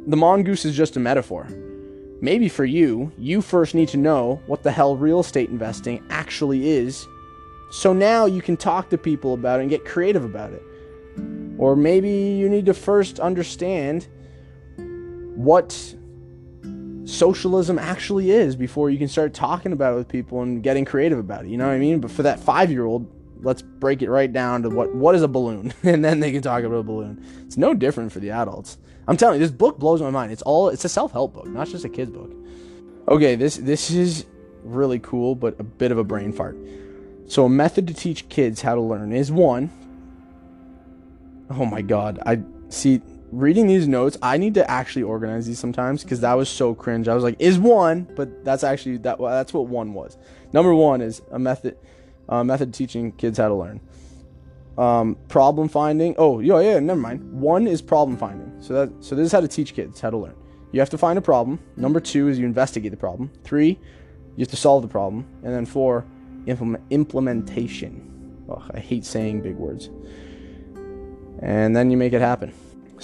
the 0.06 0.16
mongoose 0.16 0.64
is 0.64 0.76
just 0.76 0.96
a 0.96 1.00
metaphor. 1.00 1.46
Maybe 2.20 2.48
for 2.48 2.64
you, 2.64 3.12
you 3.18 3.40
first 3.40 3.74
need 3.74 3.88
to 3.90 3.96
know 3.96 4.40
what 4.46 4.62
the 4.62 4.72
hell 4.72 4.96
real 4.96 5.20
estate 5.20 5.50
investing 5.50 6.02
actually 6.10 6.68
is. 6.68 7.06
So 7.70 7.92
now 7.92 8.26
you 8.26 8.42
can 8.42 8.56
talk 8.56 8.90
to 8.90 8.98
people 8.98 9.34
about 9.34 9.60
it 9.60 9.62
and 9.62 9.70
get 9.70 9.84
creative 9.84 10.24
about 10.24 10.52
it. 10.52 10.62
Or 11.58 11.76
maybe 11.76 12.10
you 12.10 12.48
need 12.48 12.66
to 12.66 12.74
first 12.74 13.20
understand 13.20 14.08
what 15.36 15.94
socialism 17.04 17.78
actually 17.78 18.30
is 18.30 18.56
before 18.56 18.90
you 18.90 18.98
can 18.98 19.08
start 19.08 19.34
talking 19.34 19.72
about 19.72 19.94
it 19.94 19.96
with 19.96 20.08
people 20.08 20.42
and 20.42 20.62
getting 20.62 20.84
creative 20.84 21.18
about 21.18 21.44
it. 21.44 21.48
You 21.48 21.58
know 21.58 21.66
what 21.66 21.74
I 21.74 21.78
mean? 21.78 22.00
But 22.00 22.10
for 22.10 22.22
that 22.22 22.40
five 22.40 22.70
year 22.70 22.84
old, 22.84 23.10
let's 23.42 23.62
break 23.62 24.02
it 24.02 24.10
right 24.10 24.32
down 24.32 24.62
to 24.62 24.70
what 24.70 24.94
what 24.94 25.14
is 25.14 25.22
a 25.22 25.28
balloon, 25.28 25.74
and 25.82 26.04
then 26.04 26.20
they 26.20 26.32
can 26.32 26.42
talk 26.42 26.64
about 26.64 26.76
a 26.76 26.82
balloon. 26.82 27.24
It's 27.46 27.56
no 27.56 27.74
different 27.74 28.12
for 28.12 28.20
the 28.20 28.30
adults. 28.30 28.78
I'm 29.06 29.16
telling 29.16 29.38
you, 29.38 29.46
this 29.46 29.54
book 29.54 29.78
blows 29.78 30.00
my 30.00 30.10
mind. 30.10 30.32
It's 30.32 30.42
all 30.42 30.68
it's 30.68 30.84
a 30.84 30.88
self 30.88 31.12
help 31.12 31.34
book, 31.34 31.46
not 31.46 31.68
just 31.68 31.84
a 31.84 31.88
kid's 31.88 32.10
book. 32.10 32.32
Okay, 33.08 33.34
this 33.34 33.56
this 33.56 33.90
is 33.90 34.26
really 34.62 34.98
cool, 34.98 35.34
but 35.34 35.58
a 35.60 35.64
bit 35.64 35.92
of 35.92 35.98
a 35.98 36.04
brain 36.04 36.32
fart. 36.32 36.56
So 37.26 37.44
a 37.44 37.48
method 37.48 37.86
to 37.88 37.94
teach 37.94 38.28
kids 38.28 38.62
how 38.62 38.74
to 38.74 38.80
learn 38.80 39.12
is 39.12 39.30
one. 39.30 39.70
Oh 41.50 41.66
my 41.66 41.82
god, 41.82 42.18
I 42.24 42.40
see 42.70 43.02
reading 43.34 43.66
these 43.66 43.88
notes, 43.88 44.16
I 44.22 44.38
need 44.38 44.54
to 44.54 44.70
actually 44.70 45.02
organize 45.02 45.46
these 45.46 45.58
sometimes 45.58 46.02
because 46.02 46.20
that 46.20 46.34
was 46.34 46.48
so 46.48 46.74
cringe. 46.74 47.08
I 47.08 47.14
was 47.14 47.24
like, 47.24 47.36
is 47.38 47.58
one, 47.58 48.04
but 48.14 48.44
that's 48.44 48.64
actually 48.64 48.98
that. 48.98 49.18
That's 49.18 49.52
what 49.52 49.66
one 49.66 49.92
was. 49.92 50.16
Number 50.52 50.74
one 50.74 51.00
is 51.00 51.20
a 51.30 51.38
method, 51.38 51.76
uh, 52.28 52.44
method 52.44 52.72
teaching 52.72 53.12
kids 53.12 53.38
how 53.38 53.48
to 53.48 53.54
learn. 53.54 53.80
Um, 54.78 55.16
problem 55.28 55.68
finding. 55.68 56.14
Oh, 56.18 56.40
yeah, 56.40 56.60
yeah. 56.60 56.80
Never 56.80 57.00
mind. 57.00 57.32
One 57.32 57.66
is 57.66 57.82
problem 57.82 58.16
finding. 58.16 58.52
So 58.60 58.74
that 58.74 59.04
so 59.04 59.14
this 59.14 59.26
is 59.26 59.32
how 59.32 59.40
to 59.40 59.48
teach 59.48 59.74
kids 59.74 60.00
how 60.00 60.10
to 60.10 60.18
learn. 60.18 60.34
You 60.72 60.80
have 60.80 60.90
to 60.90 60.98
find 60.98 61.18
a 61.18 61.22
problem. 61.22 61.60
Number 61.76 62.00
two 62.00 62.28
is 62.28 62.38
you 62.38 62.46
investigate 62.46 62.90
the 62.90 62.96
problem. 62.96 63.30
Three, 63.44 63.78
you 64.36 64.42
have 64.42 64.48
to 64.48 64.56
solve 64.56 64.82
the 64.82 64.88
problem, 64.88 65.26
and 65.42 65.54
then 65.54 65.66
four, 65.66 66.04
implement 66.46 66.82
implementation. 66.90 68.10
Oh, 68.48 68.62
I 68.72 68.80
hate 68.80 69.04
saying 69.04 69.42
big 69.42 69.56
words. 69.56 69.90
And 71.40 71.74
then 71.76 71.90
you 71.90 71.96
make 71.96 72.12
it 72.12 72.20
happen. 72.20 72.52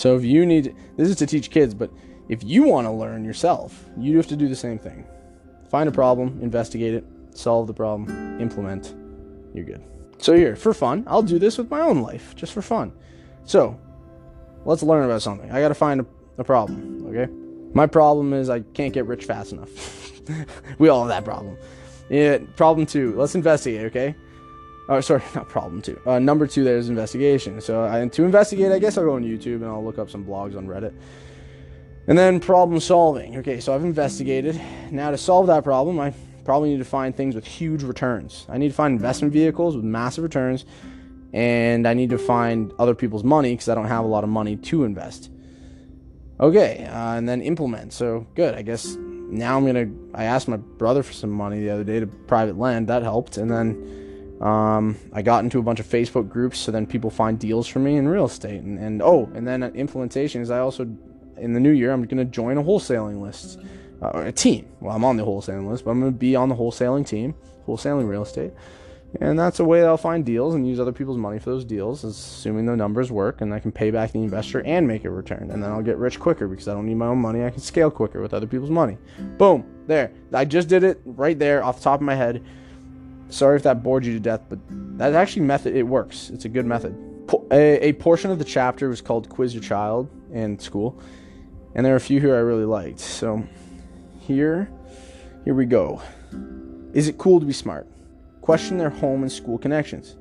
So 0.01 0.17
if 0.17 0.25
you 0.25 0.47
need, 0.47 0.75
this 0.97 1.11
is 1.11 1.17
to 1.17 1.27
teach 1.27 1.51
kids, 1.51 1.75
but 1.75 1.91
if 2.31 2.43
you 2.43 2.63
want 2.63 2.87
to 2.87 2.91
learn 2.91 3.23
yourself, 3.23 3.85
you 3.99 4.17
have 4.17 4.27
to 4.29 4.37
do 4.37 4.49
the 4.49 4.57
same 4.57 4.79
thing. 4.79 5.05
Find 5.69 5.91
a 5.91 5.93
problem, 5.93 6.39
investigate 6.41 6.95
it, 6.95 7.05
solve 7.35 7.67
the 7.67 7.75
problem, 7.75 8.41
implement. 8.41 8.95
You're 9.53 9.67
good. 9.67 9.85
So 10.17 10.35
here, 10.35 10.57
for 10.57 10.73
fun, 10.73 11.05
I'll 11.07 11.23
do 11.23 11.39
this 11.39 11.59
with 11.59 11.71
my 11.71 11.81
own 11.81 12.01
life, 12.01 12.35
just 12.35 12.55
for 12.55 12.63
fun. 12.63 12.95
So, 13.45 13.79
let's 14.65 14.83
learn 14.83 15.05
about 15.05 15.21
something. 15.21 15.51
I 15.51 15.61
got 15.61 15.69
to 15.69 15.75
find 15.75 16.01
a, 16.01 16.07
a 16.39 16.45
problem, 16.45 17.07
okay? 17.09 17.31
My 17.75 17.87
problem 17.87 18.33
is 18.33 18.49
I 18.49 18.61
can't 18.61 18.95
get 18.95 19.05
rich 19.05 19.27
fast 19.27 19.53
enough. 19.53 19.69
we 20.79 20.89
all 20.89 21.01
have 21.01 21.11
that 21.11 21.27
problem. 21.27 21.59
Yeah, 22.09 22.39
problem 22.57 22.87
two, 22.87 23.15
let's 23.17 23.35
investigate, 23.35 23.85
okay? 23.89 24.15
Oh, 24.91 25.01
sorry, 25.01 25.23
not 25.35 25.49
problem 25.49 25.81
two. 25.81 25.99
Uh, 26.05 26.19
number 26.19 26.47
two, 26.47 26.65
there's 26.65 26.89
investigation. 26.89 27.61
So 27.61 28.09
to 28.13 28.25
investigate, 28.25 28.73
I 28.73 28.79
guess 28.79 28.99
I'll 28.99 29.05
go 29.05 29.15
on 29.15 29.25
YouTube 29.25 29.57
and 29.57 29.67
I'll 29.67 29.85
look 29.85 29.99
up 29.99 30.11
some 30.11 30.25
blogs 30.25 30.57
on 30.57 30.67
Reddit. 30.67 30.93
And 32.09 32.19
then 32.19 32.41
problem 32.41 32.81
solving. 32.81 33.37
Okay, 33.39 33.61
so 33.61 33.73
I've 33.73 33.85
investigated. 33.85 34.61
Now 34.91 35.13
to 35.13 35.19
solve 35.19 35.47
that 35.47 35.63
problem, 35.63 36.01
I 36.01 36.13
probably 36.45 36.71
need 36.71 36.79
to 36.79 36.85
find 36.85 37.15
things 37.15 37.37
with 37.37 37.47
huge 37.47 37.85
returns. 37.85 38.47
I 38.49 38.59
need 38.59 38.69
to 38.69 38.75
find 38.75 38.93
investment 38.93 39.33
vehicles 39.33 39.77
with 39.77 39.85
massive 39.85 40.25
returns, 40.25 40.65
and 41.33 41.87
I 41.87 41.95
need 41.95 42.11
to 42.11 42.19
find 42.19 42.73
other 42.81 42.95
people's 42.97 43.23
money 43.23 43.53
because 43.53 43.69
I 43.69 43.77
don't 43.77 43.87
have 43.87 44.05
a 44.05 44.09
lot 44.09 44.25
of 44.25 44.31
money 44.31 44.57
to 44.57 44.83
invest. 44.83 45.31
Okay, 46.41 46.85
uh, 46.91 47.13
and 47.13 47.29
then 47.29 47.43
implement. 47.43 47.93
So 47.93 48.27
good. 48.35 48.55
I 48.57 48.63
guess 48.63 48.97
now 48.97 49.57
I'm 49.57 49.67
gonna. 49.67 49.91
I 50.15 50.25
asked 50.25 50.49
my 50.49 50.57
brother 50.57 51.05
for 51.05 51.13
some 51.13 51.31
money 51.31 51.61
the 51.61 51.71
other 51.71 51.85
day 51.85 52.01
to 52.01 52.07
private 52.09 52.59
lend. 52.59 52.89
That 52.89 53.03
helped, 53.03 53.37
and 53.37 53.49
then 53.49 54.10
um, 54.41 54.97
I 55.13 55.23
got 55.23 55.45
into 55.45 55.59
a 55.59 55.63
bunch 55.63 55.81
of 55.81 55.87
Facebook 55.87 56.29
groups, 56.29 56.59
so 56.59 56.73
then 56.73 56.87
people 56.87 57.11
find 57.11 57.39
deals 57.39 57.67
for 57.67 57.79
me 57.79 57.97
in 57.97 58.09
real 58.09 58.25
estate. 58.25 58.63
And, 58.63 58.79
and 58.79 59.03
oh, 59.03 59.31
and 59.35 59.47
then 59.47 59.63
implementation 59.63 60.41
is 60.41 60.51
I 60.51 60.61
also, 60.61 60.85
in 61.37 61.53
the 61.53 61.61
new 61.61 61.73
year, 61.73 61.93
I'm 61.93 62.05
going 62.05 62.17
to 62.19 62.25
join 62.25 62.57
a 62.57 62.63
wholesaling 62.63 63.21
list, 63.21 63.61
uh, 64.01 64.11
a 64.15 64.33
team. 64.33 64.67
Well, 64.81 64.97
I'm 64.97 65.05
on 65.05 65.17
the 65.17 65.25
wholesaling 65.25 65.69
list, 65.69 65.85
but 65.85 65.91
I'm 65.91 66.01
going 66.01 66.13
to 66.13 66.19
be 66.19 66.37
on 66.37 66.49
the 66.49 66.55
wholesaling 66.55 67.07
team, 67.07 67.35
wholesaling 67.67 68.09
real 68.09 68.23
estate. 68.23 68.53
And 69.21 69.39
that's 69.39 69.59
a 69.59 69.65
way 69.65 69.81
that 69.81 69.89
I'll 69.89 69.97
find 69.97 70.25
deals 70.25 70.55
and 70.55 70.67
use 70.67 70.79
other 70.79 70.93
people's 70.93 71.19
money 71.19 71.41
for 71.41 71.51
those 71.51 71.65
deals, 71.65 72.05
assuming 72.05 72.67
the 72.67 72.77
numbers 72.77 73.11
work, 73.11 73.41
and 73.41 73.53
I 73.53 73.59
can 73.59 73.73
pay 73.73 73.91
back 73.91 74.13
the 74.13 74.21
investor 74.21 74.63
and 74.65 74.87
make 74.87 75.05
a 75.05 75.11
return. 75.11 75.51
And 75.51 75.63
then 75.63 75.71
I'll 75.71 75.83
get 75.83 75.97
rich 75.99 76.21
quicker 76.21 76.47
because 76.47 76.69
I 76.69 76.75
don't 76.75 76.87
need 76.87 76.95
my 76.95 77.09
own 77.09 77.19
money. 77.19 77.45
I 77.45 77.51
can 77.51 77.61
scale 77.61 77.91
quicker 77.91 78.23
with 78.23 78.33
other 78.33 78.47
people's 78.47 78.71
money. 78.71 78.99
Boom, 79.37 79.67
there. 79.89 80.13
I 80.33 80.45
just 80.45 80.69
did 80.69 80.85
it 80.85 81.01
right 81.05 81.37
there 81.37 81.65
off 81.65 81.79
the 81.79 81.83
top 81.83 82.01
of 82.01 82.07
my 82.07 82.15
head. 82.15 82.45
Sorry 83.31 83.57
if 83.57 83.63
that 83.63 83.83
bored 83.83 84.05
you 84.05 84.13
to 84.13 84.21
death, 84.21 84.43
but 84.49 84.59
that 84.99 85.15
actually 85.15 85.43
method 85.43 85.75
it 85.75 85.85
works. 85.85 86.31
It's 86.31 86.45
a 86.45 86.49
good 86.49 86.67
method. 86.67 86.97
A, 87.53 87.89
a 87.89 87.93
portion 87.95 88.31
of 88.31 88.39
the 88.39 88.45
chapter 88.45 88.89
was 88.89 89.01
called 89.01 89.29
"Quiz 89.29 89.55
Your 89.55 89.63
Child" 89.63 90.11
in 90.33 90.59
school, 90.59 91.01
and 91.75 91.87
there 91.87 91.93
are 91.93 91.97
a 91.97 92.01
few 92.01 92.21
here 92.21 92.35
I 92.35 92.41
really 92.41 92.65
liked. 92.65 92.99
So 92.99 93.45
here, 94.19 94.69
here 95.45 95.55
we 95.55 95.65
go. 95.65 96.03
Is 96.93 97.07
it 97.07 97.19
cool 97.19 97.39
to 97.39 97.47
be 97.47 97.53
smart? 97.53 97.87
Question 98.41 98.79
their 98.79 98.91
home 98.91 99.23
and 99.23 99.31
school 99.31 99.59
connections. 99.59 100.17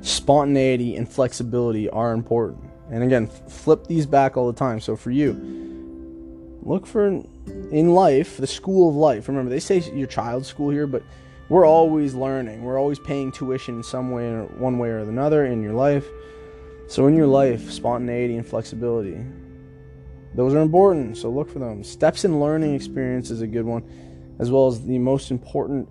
Spontaneity 0.00 0.96
and 0.96 1.08
flexibility 1.08 1.88
are 1.90 2.12
important. 2.12 2.64
And 2.90 3.04
again, 3.04 3.28
flip 3.28 3.86
these 3.86 4.06
back 4.06 4.36
all 4.36 4.46
the 4.46 4.58
time. 4.58 4.80
So 4.80 4.96
for 4.96 5.12
you, 5.12 5.32
look 6.62 6.86
for 6.86 7.06
in 7.06 7.94
life, 7.94 8.36
the 8.36 8.46
school 8.46 8.88
of 8.88 8.96
life. 8.96 9.28
Remember, 9.28 9.48
they 9.48 9.60
say 9.60 9.78
your 9.94 10.08
child's 10.08 10.48
school 10.48 10.70
here, 10.70 10.88
but 10.88 11.02
we're 11.48 11.66
always 11.66 12.14
learning. 12.14 12.62
We're 12.62 12.78
always 12.78 12.98
paying 12.98 13.30
tuition 13.32 13.76
in 13.76 13.82
some 13.82 14.10
way, 14.10 14.24
or 14.24 14.44
one 14.58 14.78
way 14.78 14.88
or 14.88 14.98
another 14.98 15.46
in 15.46 15.62
your 15.62 15.74
life. 15.74 16.06
So, 16.88 17.06
in 17.06 17.16
your 17.16 17.26
life, 17.26 17.70
spontaneity 17.70 18.36
and 18.36 18.46
flexibility, 18.46 19.18
those 20.34 20.54
are 20.54 20.60
important. 20.60 21.16
So, 21.16 21.30
look 21.30 21.50
for 21.50 21.58
them. 21.58 21.82
Steps 21.82 22.24
in 22.24 22.40
learning 22.40 22.74
experience 22.74 23.30
is 23.30 23.42
a 23.42 23.46
good 23.46 23.64
one, 23.64 23.82
as 24.38 24.50
well 24.50 24.66
as 24.66 24.84
the 24.84 24.98
most 24.98 25.30
important 25.30 25.88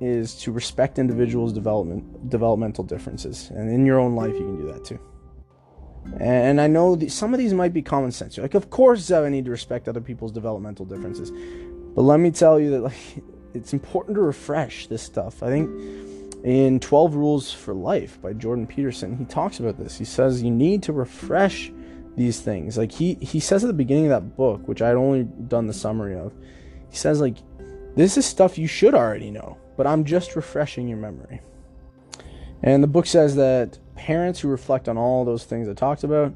is 0.00 0.36
to 0.36 0.52
respect 0.52 0.98
individuals' 0.98 1.52
development 1.52 2.30
developmental 2.30 2.84
differences. 2.84 3.50
And 3.50 3.70
in 3.70 3.84
your 3.84 3.98
own 3.98 4.14
life, 4.14 4.34
you 4.34 4.40
can 4.40 4.56
do 4.56 4.72
that 4.72 4.84
too. 4.84 5.00
And 6.20 6.60
I 6.60 6.66
know 6.66 6.98
some 7.08 7.34
of 7.34 7.38
these 7.38 7.52
might 7.52 7.72
be 7.72 7.82
common 7.82 8.12
sense. 8.12 8.36
You're 8.36 8.44
like, 8.44 8.54
of 8.54 8.70
course, 8.70 9.10
I 9.10 9.28
need 9.28 9.44
to 9.44 9.50
respect 9.50 9.88
other 9.88 10.00
people's 10.00 10.32
developmental 10.32 10.86
differences. 10.86 11.30
But 11.94 12.02
let 12.02 12.20
me 12.20 12.30
tell 12.30 12.58
you 12.58 12.70
that, 12.70 12.80
like, 12.80 13.22
it's 13.54 13.72
important 13.72 14.16
to 14.16 14.20
refresh 14.20 14.86
this 14.86 15.02
stuff. 15.02 15.42
I 15.42 15.48
think 15.48 15.70
in 16.44 16.80
12 16.80 17.14
Rules 17.14 17.52
for 17.52 17.74
Life 17.74 18.20
by 18.22 18.32
Jordan 18.32 18.66
Peterson, 18.66 19.16
he 19.16 19.24
talks 19.24 19.60
about 19.60 19.78
this. 19.78 19.98
He 19.98 20.04
says 20.04 20.42
you 20.42 20.50
need 20.50 20.82
to 20.84 20.92
refresh 20.92 21.72
these 22.16 22.40
things. 22.40 22.76
Like 22.76 22.92
he 22.92 23.14
he 23.14 23.40
says 23.40 23.64
at 23.64 23.68
the 23.68 23.72
beginning 23.72 24.06
of 24.06 24.10
that 24.10 24.36
book, 24.36 24.66
which 24.66 24.82
I'd 24.82 24.96
only 24.96 25.24
done 25.24 25.66
the 25.66 25.72
summary 25.72 26.16
of. 26.16 26.32
He 26.90 26.96
says 26.96 27.20
like 27.20 27.36
this 27.96 28.16
is 28.16 28.26
stuff 28.26 28.58
you 28.58 28.66
should 28.66 28.94
already 28.94 29.30
know, 29.30 29.56
but 29.76 29.86
I'm 29.86 30.04
just 30.04 30.36
refreshing 30.36 30.88
your 30.88 30.98
memory. 30.98 31.40
And 32.62 32.82
the 32.82 32.88
book 32.88 33.06
says 33.06 33.36
that 33.36 33.78
parents 33.94 34.40
who 34.40 34.48
reflect 34.48 34.88
on 34.88 34.98
all 34.98 35.24
those 35.24 35.44
things 35.44 35.68
I 35.68 35.74
talked 35.74 36.04
about, 36.04 36.34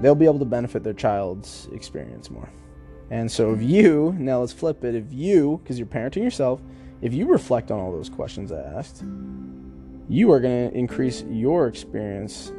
they'll 0.00 0.14
be 0.14 0.24
able 0.24 0.38
to 0.38 0.44
benefit 0.44 0.82
their 0.84 0.92
child's 0.92 1.68
experience 1.72 2.30
more. 2.30 2.48
And 3.10 3.30
so 3.30 3.52
if 3.52 3.62
you, 3.62 4.14
now 4.18 4.40
let's 4.40 4.52
flip 4.52 4.84
it, 4.84 4.94
if 4.94 5.12
you, 5.12 5.60
because 5.62 5.78
you're 5.78 5.86
parenting 5.86 6.22
yourself, 6.22 6.60
if 7.00 7.14
you 7.14 7.26
reflect 7.26 7.70
on 7.70 7.80
all 7.80 7.92
those 7.92 8.08
questions 8.08 8.52
I 8.52 8.60
asked, 8.60 9.02
you 10.08 10.30
are 10.32 10.40
going 10.40 10.70
to 10.70 10.76
increase 10.76 11.22
your 11.28 11.68
experience 11.68 12.52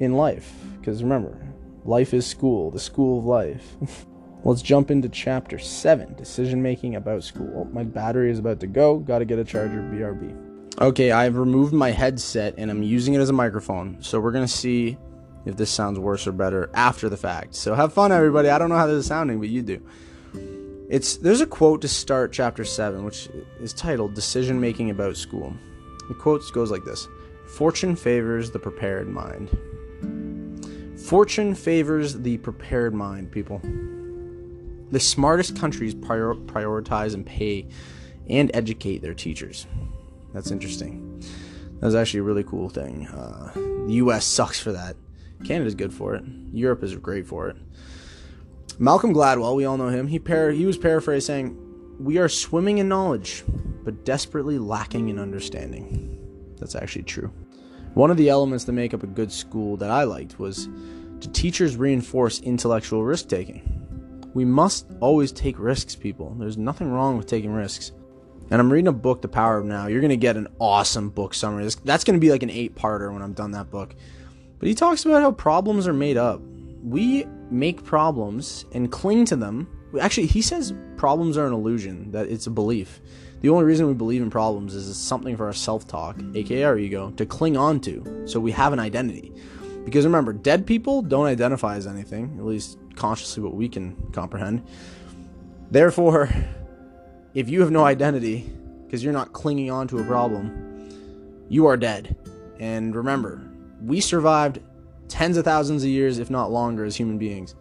in 0.00 0.14
life. 0.14 0.52
Because 0.78 1.02
remember, 1.02 1.38
life 1.84 2.12
is 2.12 2.26
school, 2.26 2.70
the 2.70 2.80
school 2.80 3.18
of 3.18 3.24
life. 3.24 3.76
Let's 4.44 4.62
jump 4.62 4.90
into 4.90 5.08
chapter 5.10 5.58
7 5.58 6.14
decision 6.14 6.62
making 6.62 6.96
about 6.96 7.22
school. 7.22 7.68
My 7.72 7.84
battery 7.84 8.30
is 8.30 8.38
about 8.38 8.60
to 8.60 8.66
go. 8.66 8.98
Got 8.98 9.18
to 9.18 9.26
get 9.26 9.38
a 9.38 9.44
charger, 9.44 9.82
BRB. 9.82 10.80
Okay, 10.80 11.10
I've 11.10 11.36
removed 11.36 11.74
my 11.74 11.90
headset 11.90 12.54
and 12.56 12.70
I'm 12.70 12.82
using 12.82 13.12
it 13.12 13.20
as 13.20 13.28
a 13.28 13.34
microphone. 13.34 13.98
So 14.00 14.18
we're 14.18 14.32
going 14.32 14.46
to 14.46 14.52
see 14.52 14.96
if 15.44 15.56
this 15.56 15.70
sounds 15.70 15.98
worse 15.98 16.26
or 16.26 16.32
better 16.32 16.70
after 16.74 17.08
the 17.08 17.16
fact. 17.16 17.54
So 17.54 17.74
have 17.74 17.92
fun, 17.92 18.12
everybody. 18.12 18.48
I 18.48 18.58
don't 18.58 18.68
know 18.68 18.76
how 18.76 18.86
this 18.86 19.00
is 19.00 19.06
sounding, 19.06 19.40
but 19.40 19.48
you 19.48 19.62
do. 19.62 19.82
It's 20.88 21.16
there's 21.16 21.40
a 21.40 21.46
quote 21.46 21.80
to 21.82 21.88
start 21.88 22.32
chapter 22.32 22.64
seven, 22.64 23.04
which 23.04 23.28
is 23.60 23.72
titled 23.72 24.14
"Decision 24.14 24.60
Making 24.60 24.90
About 24.90 25.16
School." 25.16 25.54
The 26.08 26.14
quote 26.14 26.42
goes 26.52 26.70
like 26.70 26.84
this: 26.84 27.06
Fortune 27.46 27.94
favors 27.96 28.50
the 28.50 28.58
prepared 28.58 29.08
mind. 29.08 29.56
Fortune 31.06 31.54
favors 31.54 32.14
the 32.18 32.38
prepared 32.38 32.94
mind, 32.94 33.30
people. 33.30 33.60
The 34.90 35.00
smartest 35.00 35.58
countries 35.58 35.94
prior- 35.94 36.34
prioritize 36.34 37.14
and 37.14 37.24
pay 37.24 37.68
and 38.28 38.50
educate 38.54 39.02
their 39.02 39.14
teachers. 39.14 39.66
That's 40.32 40.50
interesting. 40.50 41.22
That's 41.80 41.94
actually 41.94 42.20
a 42.20 42.24
really 42.24 42.44
cool 42.44 42.68
thing. 42.68 43.06
Uh, 43.06 43.52
the 43.86 43.94
U.S. 43.94 44.24
sucks 44.24 44.60
for 44.60 44.72
that. 44.72 44.96
Canada's 45.44 45.74
good 45.74 45.92
for 45.92 46.14
it. 46.14 46.24
Europe 46.52 46.82
is 46.82 46.94
great 46.96 47.26
for 47.26 47.48
it. 47.48 47.56
Malcolm 48.78 49.12
Gladwell, 49.12 49.56
we 49.56 49.64
all 49.64 49.76
know 49.76 49.88
him. 49.88 50.06
He 50.06 50.18
par- 50.18 50.50
he 50.50 50.66
was 50.66 50.78
paraphrased 50.78 51.26
saying, 51.26 51.56
"We 51.98 52.18
are 52.18 52.28
swimming 52.28 52.78
in 52.78 52.88
knowledge, 52.88 53.44
but 53.84 54.04
desperately 54.04 54.58
lacking 54.58 55.08
in 55.08 55.18
understanding." 55.18 56.18
That's 56.58 56.74
actually 56.74 57.02
true. 57.02 57.30
One 57.94 58.10
of 58.10 58.16
the 58.16 58.28
elements 58.28 58.64
that 58.64 58.72
make 58.72 58.94
up 58.94 59.02
a 59.02 59.08
good 59.08 59.32
school 59.32 59.76
that 59.78 59.90
I 59.90 60.04
liked 60.04 60.38
was 60.38 60.68
to 61.20 61.28
teachers 61.30 61.76
reinforce 61.76 62.40
intellectual 62.40 63.04
risk 63.04 63.28
taking. 63.28 63.62
We 64.32 64.44
must 64.44 64.86
always 65.00 65.32
take 65.32 65.58
risks, 65.58 65.96
people. 65.96 66.34
There's 66.38 66.56
nothing 66.56 66.90
wrong 66.90 67.16
with 67.16 67.26
taking 67.26 67.52
risks. 67.52 67.92
And 68.50 68.60
I'm 68.60 68.72
reading 68.72 68.88
a 68.88 68.92
book, 68.92 69.22
The 69.22 69.28
Power 69.28 69.58
of 69.58 69.64
Now. 69.64 69.86
You're 69.86 70.00
going 70.00 70.10
to 70.10 70.16
get 70.16 70.36
an 70.36 70.48
awesome 70.58 71.10
book 71.10 71.34
summary. 71.34 71.68
That's 71.84 72.04
going 72.04 72.14
to 72.14 72.20
be 72.20 72.30
like 72.30 72.42
an 72.42 72.50
eight 72.50 72.74
parter 72.74 73.12
when 73.12 73.22
I'm 73.22 73.32
done 73.32 73.52
that 73.52 73.70
book. 73.70 73.94
But 74.60 74.68
he 74.68 74.74
talks 74.74 75.04
about 75.04 75.22
how 75.22 75.32
problems 75.32 75.88
are 75.88 75.92
made 75.92 76.16
up. 76.16 76.40
We 76.84 77.24
make 77.50 77.82
problems 77.82 78.66
and 78.72 78.92
cling 78.92 79.24
to 79.26 79.36
them. 79.36 79.66
Actually, 79.98 80.28
he 80.28 80.42
says 80.42 80.72
problems 80.96 81.36
are 81.36 81.46
an 81.46 81.52
illusion, 81.52 82.12
that 82.12 82.28
it's 82.28 82.46
a 82.46 82.50
belief. 82.50 83.00
The 83.40 83.48
only 83.48 83.64
reason 83.64 83.86
we 83.88 83.94
believe 83.94 84.20
in 84.22 84.28
problems 84.30 84.74
is 84.74 84.88
it's 84.88 84.98
something 84.98 85.36
for 85.36 85.46
our 85.46 85.52
self 85.54 85.88
talk, 85.88 86.16
aka 86.34 86.62
our 86.62 86.78
ego, 86.78 87.10
to 87.12 87.24
cling 87.24 87.56
on 87.56 87.80
to. 87.80 88.24
So 88.26 88.38
we 88.38 88.52
have 88.52 88.74
an 88.74 88.78
identity. 88.78 89.32
Because 89.84 90.04
remember, 90.04 90.34
dead 90.34 90.66
people 90.66 91.00
don't 91.00 91.26
identify 91.26 91.76
as 91.76 91.86
anything, 91.86 92.36
at 92.38 92.44
least 92.44 92.78
consciously 92.96 93.42
what 93.42 93.54
we 93.54 93.66
can 93.66 93.96
comprehend. 94.12 94.62
Therefore, 95.70 96.28
if 97.34 97.48
you 97.48 97.62
have 97.62 97.70
no 97.70 97.84
identity, 97.84 98.52
because 98.84 99.02
you're 99.02 99.14
not 99.14 99.32
clinging 99.32 99.70
on 99.70 99.88
to 99.88 99.98
a 99.98 100.04
problem, 100.04 100.90
you 101.48 101.66
are 101.66 101.78
dead. 101.78 102.14
And 102.58 102.94
remember, 102.94 103.49
we 103.82 104.00
survived 104.00 104.60
tens 105.08 105.36
of 105.36 105.44
thousands 105.44 105.82
of 105.82 105.90
years, 105.90 106.18
if 106.18 106.30
not 106.30 106.50
longer, 106.50 106.84
as 106.84 106.96
human 106.96 107.18
beings. 107.18 107.54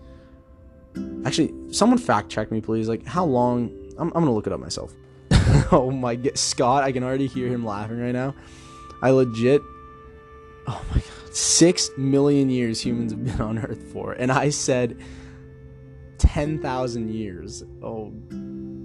Actually, 1.26 1.54
someone 1.72 1.98
fact 1.98 2.30
check 2.30 2.52
me, 2.52 2.62
please. 2.62 2.88
Like, 2.88 3.06
how 3.06 3.26
long? 3.26 3.72
I'm, 3.98 4.08
I'm 4.08 4.24
gonna 4.24 4.34
look 4.34 4.48
it 4.48 4.54
up 4.54 4.60
myself. 4.60 4.94
oh 5.72 5.92
my 5.92 6.16
god, 6.16 6.38
Scott! 6.38 6.84
I 6.84 6.92
can 6.92 7.04
already 7.04 7.28
hear 7.28 7.48
him 7.48 7.66
laughing 7.66 8.00
right 8.00 8.12
now. 8.12 8.36
I 9.02 9.12
legit. 9.12 9.62
Oh 10.68 10.86
my 10.90 10.98
god, 10.98 11.36
six 11.36 11.90
million 11.98 12.50
years 12.50 12.82
humans 12.82 13.12
have 13.12 13.24
been 13.24 13.42
on 13.42 13.60
Earth 13.60 13.92
for, 13.92 14.14
and 14.14 14.32
I 14.32 14.50
said 14.50 15.00
ten 16.18 16.60
thousand 16.62 17.14
years. 17.14 17.64
Oh 17.82 18.12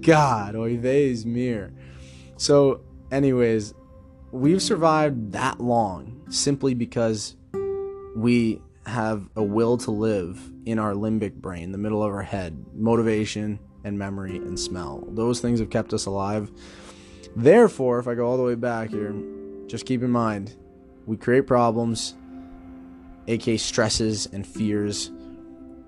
god, 0.01 0.55
oy 0.55 0.77
vey's 0.77 1.25
mir. 1.25 1.73
So, 2.37 2.81
anyways, 3.11 3.73
we've 4.31 4.61
survived 4.61 5.31
that 5.31 5.59
long 5.59 6.14
simply 6.29 6.73
because 6.73 7.35
we 8.15 8.61
have 8.85 9.27
a 9.35 9.43
will 9.43 9.77
to 9.77 9.91
live 9.91 10.39
in 10.65 10.79
our 10.79 10.93
limbic 10.93 11.33
brain, 11.33 11.71
the 11.71 11.77
middle 11.77 12.03
of 12.03 12.11
our 12.11 12.21
head, 12.21 12.65
motivation 12.73 13.59
and 13.83 13.97
memory 13.97 14.37
and 14.37 14.59
smell. 14.59 15.07
Those 15.11 15.39
things 15.39 15.59
have 15.59 15.69
kept 15.69 15.93
us 15.93 16.05
alive. 16.05 16.51
Therefore, 17.35 17.99
if 17.99 18.07
I 18.07 18.15
go 18.15 18.25
all 18.25 18.37
the 18.37 18.43
way 18.43 18.55
back 18.55 18.89
here, 18.89 19.13
just 19.67 19.85
keep 19.85 20.01
in 20.01 20.11
mind 20.11 20.55
we 21.05 21.17
create 21.17 21.45
problems, 21.45 22.15
aka 23.27 23.57
stresses 23.57 24.27
and 24.27 24.45
fears, 24.45 25.11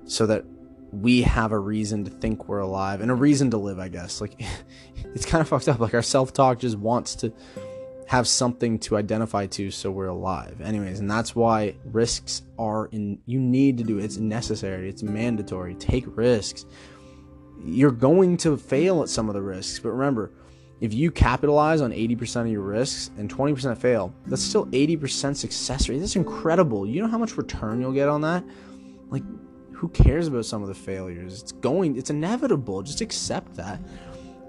so 0.05 0.25
that 0.27 0.45
we 0.91 1.21
have 1.23 1.51
a 1.51 1.59
reason 1.59 2.05
to 2.05 2.11
think 2.11 2.47
we're 2.47 2.59
alive 2.59 3.01
and 3.01 3.11
a 3.11 3.15
reason 3.15 3.51
to 3.51 3.57
live, 3.57 3.79
I 3.79 3.87
guess. 3.87 4.21
Like, 4.21 4.41
it's 5.15 5.25
kind 5.25 5.41
of 5.41 5.47
fucked 5.47 5.67
up. 5.67 5.79
Like, 5.79 5.93
our 5.93 6.01
self 6.01 6.33
talk 6.33 6.59
just 6.59 6.77
wants 6.77 7.15
to 7.15 7.33
have 8.07 8.25
something 8.27 8.79
to 8.79 8.95
identify 8.95 9.45
to 9.45 9.69
so 9.69 9.91
we're 9.91 10.07
alive. 10.07 10.61
Anyways, 10.61 10.99
and 10.99 11.11
that's 11.11 11.35
why 11.35 11.75
risks 11.83 12.41
are 12.57 12.87
in, 12.87 13.19
you 13.25 13.37
need 13.39 13.77
to 13.77 13.83
do 13.83 13.99
it. 13.99 14.05
It's 14.05 14.17
necessary, 14.17 14.89
it's 14.89 15.03
mandatory. 15.03 15.75
Take 15.75 16.05
risks. 16.17 16.65
You're 17.65 17.91
going 17.91 18.37
to 18.37 18.55
fail 18.55 19.01
at 19.03 19.09
some 19.09 19.27
of 19.27 19.35
the 19.35 19.41
risks, 19.41 19.79
but 19.79 19.91
remember, 19.91 20.31
if 20.79 20.93
you 20.93 21.11
capitalize 21.11 21.81
on 21.81 21.91
80% 21.91 22.41
of 22.41 22.47
your 22.47 22.61
risks 22.61 23.11
and 23.17 23.29
20% 23.29 23.77
fail, 23.77 24.13
that's 24.27 24.43
still 24.43 24.67
80% 24.67 25.35
success 25.35 25.89
rate. 25.89 25.99
That's 25.99 26.15
incredible. 26.15 26.87
You 26.87 27.01
know 27.01 27.09
how 27.09 27.17
much 27.17 27.35
return 27.35 27.81
you'll 27.81 27.91
get 27.91 28.07
on 28.07 28.21
that? 28.21 28.43
Like, 29.09 29.23
who 29.73 29.89
cares 29.89 30.27
about 30.27 30.45
some 30.45 30.61
of 30.61 30.69
the 30.69 30.75
failures? 30.75 31.41
It's 31.41 31.51
going, 31.51 31.97
it's 31.97 32.09
inevitable. 32.09 32.83
Just 32.83 33.01
accept 33.01 33.55
that. 33.55 33.81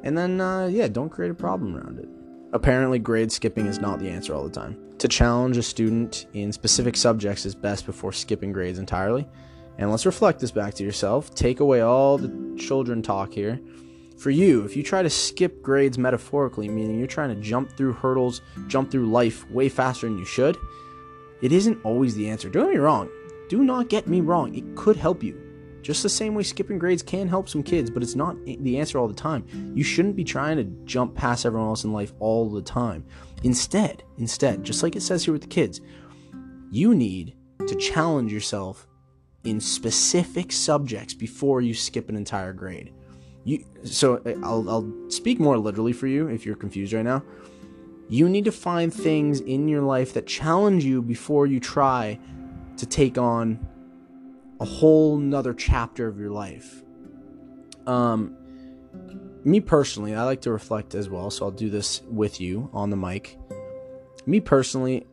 And 0.05 0.16
then, 0.16 0.40
uh, 0.40 0.66
yeah, 0.66 0.87
don't 0.87 1.09
create 1.09 1.31
a 1.31 1.35
problem 1.35 1.75
around 1.77 1.99
it. 1.99 2.09
Apparently, 2.52 2.98
grade 2.98 3.30
skipping 3.30 3.66
is 3.66 3.78
not 3.78 3.98
the 3.98 4.08
answer 4.08 4.34
all 4.34 4.44
the 4.44 4.50
time. 4.50 4.78
To 4.98 5.08
challenge 5.08 5.56
a 5.56 5.62
student 5.62 6.26
in 6.32 6.50
specific 6.52 6.96
subjects 6.96 7.44
is 7.44 7.54
best 7.54 7.87
before 7.87 8.12
skipping 8.12 8.52
grades 8.52 8.78
entirely. 8.78 9.28
And 9.76 9.90
let's 9.90 10.06
reflect 10.06 10.40
this 10.40 10.50
back 10.50 10.74
to 10.74 10.84
yourself. 10.84 11.34
Take 11.34 11.61
away 11.61 11.82
all 11.82 12.18
the 12.18 12.56
children 12.58 13.02
talk 13.02 13.32
here. 13.32 13.61
For 14.18 14.30
you, 14.30 14.64
if 14.64 14.76
you 14.76 14.82
try 14.82 15.02
to 15.02 15.11
skip 15.11 15.62
grades 15.62 15.98
metaphorically, 15.98 16.68
meaning 16.68 16.98
you're 16.98 17.06
trying 17.06 17.28
to 17.28 17.40
jump 17.40 17.70
through 17.76 17.92
hurdles, 17.92 18.40
jump 18.66 18.90
through 18.90 19.06
life 19.06 19.48
way 19.50 19.68
faster 19.68 20.08
than 20.08 20.18
you 20.18 20.24
should, 20.24 20.56
it 21.40 21.52
isn't 21.52 21.78
always 21.84 22.16
the 22.16 22.28
answer. 22.28 22.48
Don't 22.48 22.64
get 22.64 22.74
me 22.74 22.80
wrong. 22.80 23.08
Do 23.48 23.62
not 23.62 23.88
get 23.88 24.08
me 24.08 24.20
wrong. 24.20 24.54
It 24.56 24.74
could 24.74 24.96
help 24.96 25.22
you. 25.22 25.47
Just 25.88 26.03
the 26.03 26.11
same 26.11 26.35
way 26.35 26.42
skipping 26.42 26.79
grades 26.79 27.03
can 27.03 27.27
help 27.27 27.48
some 27.48 27.62
kids, 27.62 27.88
but 27.88 28.03
it's 28.03 28.14
not 28.14 28.37
the 28.44 28.77
answer 28.79 28.98
all 28.98 29.09
the 29.09 29.14
time. 29.14 29.72
You 29.74 29.83
shouldn't 29.83 30.16
be 30.16 30.22
trying 30.22 30.59
to 30.59 30.64
jump 30.85 31.14
past 31.14 31.46
everyone 31.46 31.70
else 31.70 31.85
in 31.85 31.94
life 31.94 32.12
all 32.18 32.51
the 32.51 32.61
time. 32.61 33.07
Instead, 33.42 34.03
instead, 34.18 34.62
just 34.62 34.83
like 34.83 34.96
it 34.96 35.01
says 35.01 35.24
here 35.24 35.33
with 35.33 35.40
the 35.40 35.48
kids, 35.48 35.81
you 36.70 36.94
need 36.94 37.37
to 37.66 37.74
challenge 37.74 38.31
yourself 38.31 38.87
in 39.44 39.62
specific 39.62 40.53
subjects 40.53 41.14
before 41.14 41.62
you 41.62 41.72
skip 41.72 42.11
an 42.11 42.16
entire 42.16 42.53
grade. 42.53 42.92
You 43.44 43.64
so 43.85 44.16
uh, 44.27 44.35
I'll, 44.42 44.68
I'll 44.68 44.92
speak 45.09 45.40
more 45.40 45.57
literally 45.57 45.94
for 45.94 46.07
you 46.07 46.29
if 46.29 46.44
you're 46.44 46.55
confused 46.55 46.92
right 46.92 47.03
now. 47.03 47.22
You 48.11 48.29
need 48.29 48.44
to 48.44 48.53
find 48.53 48.92
things 48.92 49.40
in 49.40 49.68
your 49.68 49.81
life 49.81 50.12
that 50.12 50.27
challenge 50.27 50.85
you 50.85 51.01
before 51.01 51.46
you 51.46 51.61
try 51.61 52.18
to 52.77 52.85
take 52.85 53.16
on 53.16 53.66
a 54.61 54.64
whole 54.64 55.16
nother 55.16 55.55
chapter 55.55 56.09
of 56.09 56.18
your 56.18 56.31
life. 56.31 56.83
Um, 57.87 58.37
me 59.44 59.61
personally, 59.61 60.14
I 60.14 60.25
like 60.25 60.42
to 60.42 60.53
reflect 60.53 60.94
as 60.94 61.09
well, 61.09 61.31
so 61.31 61.47
I'll 61.47 61.51
do 61.51 61.71
this 61.71 62.03
with 62.11 62.40
you 62.40 62.68
on 62.73 62.90
the 62.90 62.97
mic. 62.97 63.38
Me 64.27 64.40
personally, 64.40 65.07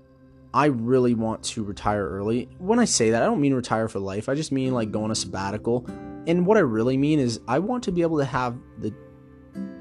I 0.54 0.66
really 0.66 1.14
want 1.14 1.44
to 1.44 1.64
retire 1.64 2.08
early. 2.08 2.50
When 2.58 2.80
I 2.80 2.86
say 2.86 3.12
that, 3.12 3.22
I 3.22 3.26
don't 3.26 3.42
mean 3.42 3.54
retire 3.54 3.88
for 3.88 4.00
life. 4.00 4.30
I 4.30 4.36
just 4.36 4.52
mean 4.52 4.74
like 4.74 4.92
go 4.92 5.04
on 5.04 5.12
a 5.12 5.16
sabbatical. 5.16 5.86
And 6.28 6.46
what 6.46 6.58
I 6.58 6.62
really 6.62 6.98
mean 6.98 7.20
is 7.20 7.40
I 7.48 7.60
want 7.60 7.84
to 7.84 7.92
be 7.92 8.02
able 8.02 8.18
to 8.18 8.26
have 8.26 8.58
the 8.80 8.94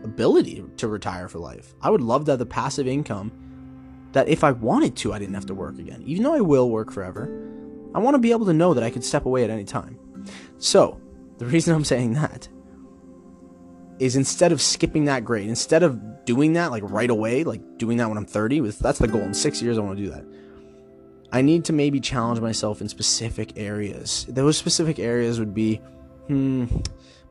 ability 0.04 0.64
to 0.76 0.88
retire 0.88 1.28
for 1.28 1.38
life. 1.38 1.74
I 1.80 1.90
would 1.90 2.00
love 2.00 2.26
to 2.26 2.32
have 2.32 2.38
the 2.38 2.46
passive 2.46 2.86
income 2.86 3.32
that 4.12 4.28
if 4.28 4.44
I 4.44 4.52
wanted 4.52 4.96
to, 4.96 5.12
I 5.12 5.18
didn't 5.18 5.34
have 5.34 5.46
to 5.46 5.54
work 5.54 5.78
again. 5.78 6.02
Even 6.02 6.22
though 6.22 6.34
I 6.34 6.40
will 6.40 6.70
work 6.70 6.92
forever, 6.92 7.43
I 7.94 7.98
want 7.98 8.14
to 8.14 8.18
be 8.18 8.32
able 8.32 8.46
to 8.46 8.52
know 8.52 8.74
that 8.74 8.82
I 8.82 8.90
could 8.90 9.04
step 9.04 9.26
away 9.26 9.44
at 9.44 9.50
any 9.50 9.64
time. 9.64 9.98
So, 10.58 11.00
the 11.38 11.46
reason 11.46 11.74
I'm 11.74 11.84
saying 11.84 12.14
that 12.14 12.48
is 13.98 14.16
instead 14.16 14.52
of 14.52 14.60
skipping 14.60 15.04
that 15.04 15.24
grade, 15.24 15.48
instead 15.48 15.82
of 15.82 16.24
doing 16.24 16.54
that 16.54 16.70
like 16.70 16.82
right 16.86 17.10
away, 17.10 17.44
like 17.44 17.78
doing 17.78 17.98
that 17.98 18.08
when 18.08 18.18
I'm 18.18 18.26
30, 18.26 18.60
with 18.60 18.78
that's 18.78 18.98
the 18.98 19.08
goal. 19.08 19.22
In 19.22 19.34
six 19.34 19.62
years, 19.62 19.78
I 19.78 19.82
want 19.82 19.96
to 19.98 20.04
do 20.04 20.10
that. 20.10 20.24
I 21.32 21.42
need 21.42 21.64
to 21.66 21.72
maybe 21.72 22.00
challenge 22.00 22.40
myself 22.40 22.80
in 22.80 22.88
specific 22.88 23.52
areas. 23.56 24.26
Those 24.28 24.56
specific 24.56 24.98
areas 24.98 25.38
would 25.38 25.54
be, 25.54 25.76
hmm, 26.28 26.66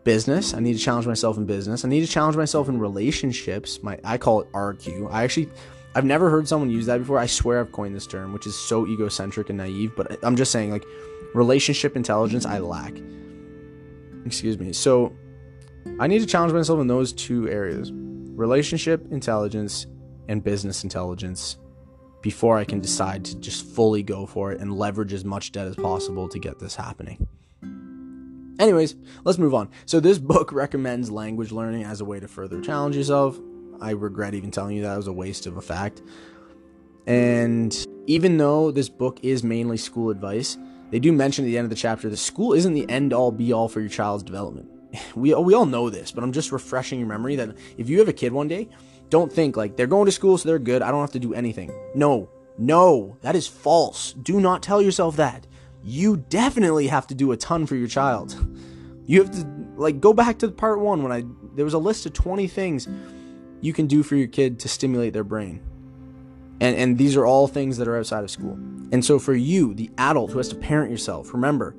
business. 0.04 0.54
I 0.54 0.60
need 0.60 0.74
to 0.74 0.80
challenge 0.80 1.08
myself 1.08 1.38
in 1.38 1.46
business. 1.46 1.86
I 1.86 1.88
need 1.88 2.06
to 2.06 2.12
challenge 2.12 2.36
myself 2.36 2.70
in 2.70 2.80
relationships. 2.80 3.82
My 3.82 4.00
I 4.04 4.18
call 4.18 4.42
it 4.42 4.52
RQ. 4.52 5.12
I 5.12 5.24
actually 5.24 5.50
I've 5.96 6.06
never 6.06 6.30
heard 6.30 6.48
someone 6.48 6.70
use 6.70 6.88
that 6.88 6.98
before. 6.98 7.20
I 7.20 7.28
swear 7.28 7.60
I've 7.60 7.72
coined 7.72 7.96
this 7.96 8.08
term, 8.08 8.34
which 8.34 8.48
is 8.48 8.56
so 8.56 8.88
egocentric 8.88 9.50
and 9.50 9.58
naive, 9.58 9.96
but 9.96 10.18
I'm 10.24 10.36
just 10.36 10.52
saying, 10.52 10.72
like, 10.72 10.86
relationship 11.36 11.96
intelligence, 11.96 12.46
I 12.46 12.60
lack. 12.60 12.94
Excuse 14.26 14.58
me. 14.58 14.74
So, 14.74 15.16
I 16.00 16.08
need 16.08 16.20
to 16.20 16.26
challenge 16.26 16.54
myself 16.54 16.80
in 16.80 16.88
those 16.88 17.14
two 17.14 17.48
areas 17.50 17.92
relationship 17.94 19.12
intelligence 19.12 19.86
and 20.28 20.44
business 20.44 20.84
intelligence 20.84 21.58
before 22.24 22.58
I 22.58 22.64
can 22.64 22.80
decide 22.80 23.24
to 23.26 23.36
just 23.36 23.64
fully 23.64 24.02
go 24.02 24.26
for 24.26 24.52
it 24.52 24.60
and 24.60 24.74
leverage 24.74 25.14
as 25.14 25.24
much 25.24 25.52
debt 25.52 25.68
as 25.68 25.76
possible 25.76 26.28
to 26.30 26.40
get 26.40 26.58
this 26.58 26.76
happening. 26.76 27.28
Anyways, 28.60 28.96
let's 29.24 29.38
move 29.38 29.54
on. 29.54 29.70
So, 29.86 30.00
this 30.00 30.18
book 30.18 30.52
recommends 30.54 31.12
language 31.12 31.52
learning 31.52 31.84
as 31.84 32.02
a 32.02 32.06
way 32.06 32.20
to 32.20 32.28
further 32.28 32.62
challenge 32.62 32.96
yourself. 32.96 33.40
I 33.84 33.92
regret 33.92 34.34
even 34.34 34.50
telling 34.50 34.76
you 34.76 34.84
that 34.84 34.94
it 34.94 34.98
was 34.98 35.08
a 35.08 35.14
waste 35.14 35.46
of 35.46 35.58
a 35.58 35.62
fact. 35.62 36.02
And 37.06 37.86
even 38.08 38.38
though 38.38 38.72
this 38.72 38.90
book 38.90 39.20
is 39.24 39.44
mainly 39.44 39.78
school 39.78 40.10
advice, 40.10 40.58
they 40.92 41.00
do 41.00 41.12
mention 41.12 41.44
at 41.44 41.48
the 41.48 41.58
end 41.58 41.66
of 41.66 41.70
the 41.70 41.76
chapter 41.76 42.10
the 42.10 42.18
school 42.18 42.54
isn't 42.54 42.74
the 42.74 42.90
end 42.90 43.14
all 43.14 43.32
be 43.32 43.52
all 43.52 43.68
for 43.68 43.80
your 43.80 43.90
child's 43.90 44.24
development. 44.24 44.70
We, 45.16 45.34
we 45.34 45.56
all 45.56 45.66
know 45.66 45.90
this, 45.90 46.12
but 46.12 46.24
I'm 46.24 46.32
just 46.32 46.52
refreshing 46.52 47.00
your 47.00 47.08
memory 47.08 47.36
that 47.38 47.56
if 47.78 47.90
you 47.90 47.98
have 48.00 48.08
a 48.08 48.14
kid 48.14 48.32
one 48.32 48.48
day, 48.48 48.70
don't 49.10 49.32
think 49.32 49.58
like 49.58 49.76
they're 49.76 49.88
going 49.88 50.06
to 50.06 50.12
school 50.12 50.38
so 50.38 50.48
they're 50.48 50.60
good. 50.60 50.84
I 50.84 50.92
don't 50.92 51.02
have 51.02 51.12
to 51.14 51.20
do 51.20 51.34
anything. 51.34 51.72
No, 51.96 52.30
no, 52.60 53.18
that 53.22 53.36
is 53.36 53.48
false. 53.48 54.14
Do 54.14 54.40
not 54.40 54.62
tell 54.62 54.82
yourself 54.82 55.16
that. 55.16 55.48
You 55.84 56.18
definitely 56.30 56.88
have 56.88 57.08
to 57.08 57.16
do 57.16 57.32
a 57.32 57.38
ton 57.38 57.66
for 57.66 57.76
your 57.76 57.88
child. 57.88 58.36
You 59.06 59.22
have 59.22 59.32
to 59.32 59.46
like 59.76 60.00
go 60.00 60.14
back 60.14 60.38
to 60.40 60.48
part 60.48 60.80
1 60.80 61.04
when 61.04 61.12
I 61.12 61.26
there 61.56 61.66
was 61.66 61.74
a 61.74 61.78
list 61.78 62.06
of 62.06 62.14
20 62.14 62.48
things 62.48 62.88
you 63.64 63.74
can 63.74 63.88
do 63.88 64.04
for 64.04 64.16
your 64.16 64.28
kid 64.28 64.60
to 64.60 64.68
stimulate 64.68 65.14
their 65.14 65.24
brain. 65.24 65.62
And 66.60 66.76
and 66.76 66.98
these 66.98 67.16
are 67.16 67.26
all 67.26 67.48
things 67.48 67.78
that 67.78 67.88
are 67.88 67.98
outside 67.98 68.24
of 68.24 68.30
school. 68.30 68.54
And 68.92 69.04
so 69.04 69.18
for 69.18 69.34
you, 69.34 69.74
the 69.74 69.90
adult 69.98 70.32
who 70.32 70.38
has 70.38 70.50
to 70.50 70.56
parent 70.56 70.92
yourself, 70.92 71.34
remember, 71.34 71.76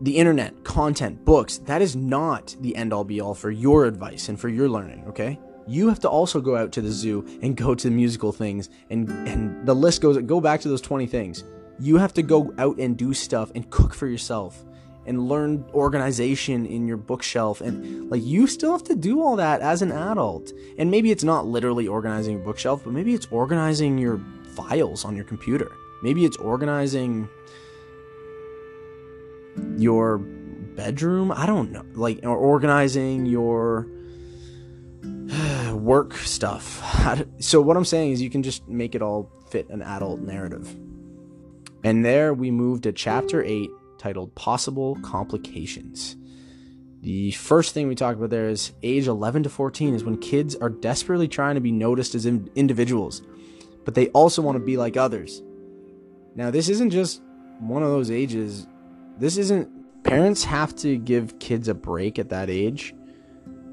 the 0.00 0.16
internet, 0.16 0.62
content, 0.62 1.24
books, 1.24 1.58
that 1.58 1.80
is 1.80 1.96
not 1.96 2.54
the 2.60 2.76
end 2.76 2.92
all 2.92 3.04
be 3.04 3.20
all 3.20 3.34
for 3.34 3.50
your 3.50 3.86
advice 3.86 4.28
and 4.28 4.38
for 4.38 4.48
your 4.48 4.68
learning, 4.68 5.04
okay? 5.08 5.38
you 5.66 5.88
have 5.88 6.00
to 6.00 6.08
also 6.08 6.40
go 6.40 6.56
out 6.56 6.72
to 6.72 6.80
the 6.80 6.90
zoo 6.90 7.24
and 7.40 7.56
go 7.56 7.74
to 7.74 7.90
musical 7.90 8.32
things 8.32 8.68
and 8.90 9.08
and 9.28 9.66
the 9.66 9.74
list 9.74 10.02
goes 10.02 10.18
go 10.18 10.40
back 10.40 10.60
to 10.60 10.68
those 10.68 10.80
20 10.80 11.06
things 11.06 11.44
you 11.78 11.96
have 11.96 12.12
to 12.12 12.22
go 12.22 12.52
out 12.58 12.76
and 12.78 12.96
do 12.96 13.14
stuff 13.14 13.52
and 13.54 13.70
cook 13.70 13.94
for 13.94 14.06
yourself 14.06 14.64
and 15.06 15.28
learn 15.28 15.64
organization 15.74 16.66
in 16.66 16.86
your 16.86 16.96
bookshelf. 16.96 17.60
And 17.60 18.10
like 18.10 18.22
you 18.22 18.46
still 18.46 18.72
have 18.72 18.84
to 18.84 18.94
do 18.94 19.22
all 19.22 19.36
that 19.36 19.60
as 19.60 19.82
an 19.82 19.92
adult. 19.92 20.52
And 20.78 20.90
maybe 20.90 21.10
it's 21.10 21.24
not 21.24 21.46
literally 21.46 21.86
organizing 21.86 22.34
your 22.34 22.44
bookshelf 22.44 22.84
but 22.84 22.92
maybe 22.92 23.14
it's 23.14 23.26
organizing 23.30 23.98
your 23.98 24.20
files 24.54 25.04
on 25.04 25.16
your 25.16 25.24
computer. 25.24 25.70
Maybe 26.02 26.24
it's 26.24 26.36
organizing 26.36 27.28
your 29.76 30.18
bedroom. 30.18 31.32
I 31.32 31.46
don't 31.46 31.72
know. 31.72 31.84
Like 31.94 32.20
or 32.22 32.36
organizing 32.36 33.26
your 33.26 33.86
work 35.72 36.14
stuff. 36.14 36.80
So 37.40 37.60
what 37.60 37.76
I'm 37.76 37.84
saying 37.84 38.12
is 38.12 38.22
you 38.22 38.30
can 38.30 38.42
just 38.42 38.68
make 38.68 38.94
it 38.94 39.02
all 39.02 39.30
fit 39.50 39.68
an 39.68 39.82
adult 39.82 40.20
narrative. 40.20 40.74
And 41.84 42.04
there 42.04 42.32
we 42.32 42.50
move 42.50 42.82
to 42.82 42.92
chapter 42.92 43.42
8 43.42 43.68
titled 44.02 44.34
Possible 44.34 44.96
Complications. 44.96 46.16
The 47.02 47.30
first 47.32 47.72
thing 47.72 47.86
we 47.86 47.94
talk 47.94 48.16
about 48.16 48.30
there 48.30 48.48
is 48.48 48.72
age 48.82 49.06
11 49.06 49.44
to 49.44 49.48
14 49.48 49.94
is 49.94 50.02
when 50.02 50.18
kids 50.18 50.56
are 50.56 50.68
desperately 50.68 51.28
trying 51.28 51.54
to 51.54 51.60
be 51.60 51.70
noticed 51.70 52.16
as 52.16 52.26
in- 52.26 52.50
individuals, 52.56 53.22
but 53.84 53.94
they 53.94 54.08
also 54.08 54.42
want 54.42 54.56
to 54.56 54.64
be 54.64 54.76
like 54.76 54.96
others. 54.96 55.40
Now, 56.34 56.50
this 56.50 56.68
isn't 56.68 56.90
just 56.90 57.22
one 57.60 57.84
of 57.84 57.90
those 57.90 58.10
ages. 58.10 58.66
This 59.18 59.36
isn't 59.36 59.68
parents 60.02 60.42
have 60.44 60.74
to 60.76 60.96
give 60.96 61.38
kids 61.38 61.68
a 61.68 61.74
break 61.74 62.18
at 62.18 62.30
that 62.30 62.50
age 62.50 62.94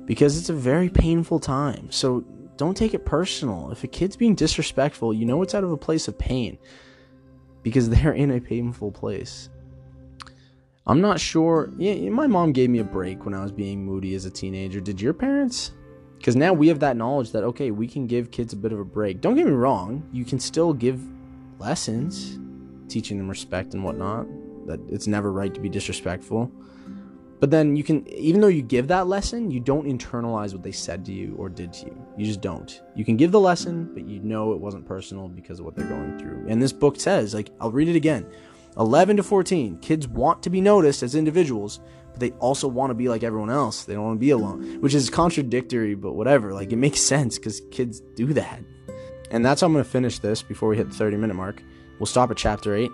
because 0.05 0.37
it's 0.37 0.49
a 0.49 0.53
very 0.53 0.89
painful 0.89 1.39
time. 1.39 1.89
So 1.91 2.21
don't 2.57 2.77
take 2.77 2.93
it 2.93 3.05
personal. 3.05 3.71
If 3.71 3.83
a 3.83 3.87
kid's 3.87 4.15
being 4.15 4.35
disrespectful, 4.35 5.11
you 5.11 5.25
know 5.25 5.41
it's 5.41 5.55
out 5.55 5.63
of 5.63 5.71
a 5.71 5.77
place 5.77 6.07
of 6.07 6.19
pain 6.19 6.59
because 7.63 7.89
they're 7.91 8.13
in 8.13 8.29
a 8.29 8.39
painful 8.39 8.91
place. 8.91 9.49
I'm 10.87 11.01
not 11.01 11.19
sure. 11.19 11.69
Yeah, 11.77 12.09
my 12.09 12.27
mom 12.27 12.51
gave 12.51 12.69
me 12.69 12.79
a 12.79 12.83
break 12.83 13.25
when 13.25 13.33
I 13.33 13.43
was 13.43 13.51
being 13.51 13.85
moody 13.85 14.15
as 14.15 14.25
a 14.25 14.31
teenager. 14.31 14.79
Did 14.79 14.99
your 14.99 15.13
parents? 15.13 15.71
Because 16.17 16.35
now 16.35 16.51
we 16.51 16.67
have 16.67 16.79
that 16.79 16.97
knowledge 16.97 17.31
that, 17.31 17.43
okay, 17.43 17.71
we 17.71 17.87
can 17.87 18.07
give 18.07 18.31
kids 18.31 18.51
a 18.51 18.57
bit 18.57 18.73
of 18.73 18.79
a 18.79 18.85
break. 18.85 19.21
Don't 19.21 19.35
get 19.35 19.45
me 19.45 19.53
wrong, 19.53 20.07
you 20.11 20.25
can 20.25 20.39
still 20.39 20.73
give 20.73 21.01
lessons, 21.59 22.37
teaching 22.91 23.17
them 23.17 23.29
respect 23.29 23.73
and 23.73 23.83
whatnot, 23.83 24.27
that 24.67 24.81
it's 24.89 25.07
never 25.07 25.31
right 25.31 25.53
to 25.53 25.61
be 25.61 25.69
disrespectful. 25.69 26.51
But 27.39 27.51
then 27.51 27.77
you 27.77 27.85
can, 27.85 28.05
even 28.09 28.41
though 28.41 28.47
you 28.47 28.61
give 28.61 28.89
that 28.89 29.07
lesson, 29.07 29.49
you 29.49 29.61
don't 29.61 29.85
internalize 29.85 30.51
what 30.51 30.61
they 30.61 30.73
said 30.73 31.05
to 31.05 31.13
you 31.13 31.35
or 31.37 31.47
did 31.47 31.71
to 31.73 31.85
you. 31.85 32.05
You 32.17 32.25
just 32.25 32.41
don't. 32.41 32.81
You 32.95 33.05
can 33.05 33.15
give 33.15 33.31
the 33.31 33.39
lesson, 33.39 33.89
but 33.93 34.05
you 34.05 34.19
know 34.19 34.51
it 34.51 34.59
wasn't 34.59 34.85
personal 34.85 35.29
because 35.29 35.59
of 35.59 35.65
what 35.65 35.73
they're 35.73 35.87
going 35.87 36.19
through. 36.19 36.47
And 36.49 36.61
this 36.61 36.73
book 36.73 36.99
says, 36.99 37.33
like, 37.33 37.49
I'll 37.61 37.71
read 37.71 37.87
it 37.87 37.95
again 37.95 38.29
11 38.79 39.17
to 39.17 39.23
14, 39.23 39.79
kids 39.79 40.07
want 40.07 40.41
to 40.43 40.49
be 40.49 40.61
noticed 40.61 41.03
as 41.03 41.13
individuals, 41.13 41.79
but 42.11 42.19
they 42.19 42.31
also 42.31 42.67
want 42.67 42.91
to 42.91 42.95
be 42.95 43.09
like 43.09 43.23
everyone 43.23 43.49
else. 43.49 43.83
They 43.83 43.93
don't 43.93 44.05
want 44.05 44.15
to 44.15 44.19
be 44.19 44.29
alone, 44.31 44.81
which 44.81 44.93
is 44.93 45.09
contradictory, 45.09 45.95
but 45.95 46.13
whatever. 46.13 46.53
Like, 46.53 46.71
it 46.71 46.77
makes 46.77 47.01
sense 47.01 47.37
because 47.37 47.61
kids 47.71 47.99
do 48.15 48.33
that. 48.33 48.61
And 49.31 49.45
that's 49.45 49.61
how 49.61 49.67
I'm 49.67 49.73
going 49.73 49.83
to 49.83 49.89
finish 49.89 50.19
this 50.19 50.41
before 50.41 50.69
we 50.69 50.77
hit 50.77 50.89
the 50.89 50.95
30 50.95 51.17
minute 51.17 51.35
mark. 51.35 51.61
We'll 51.99 52.07
stop 52.07 52.31
at 52.31 52.37
chapter 52.37 52.75
8 52.75 52.89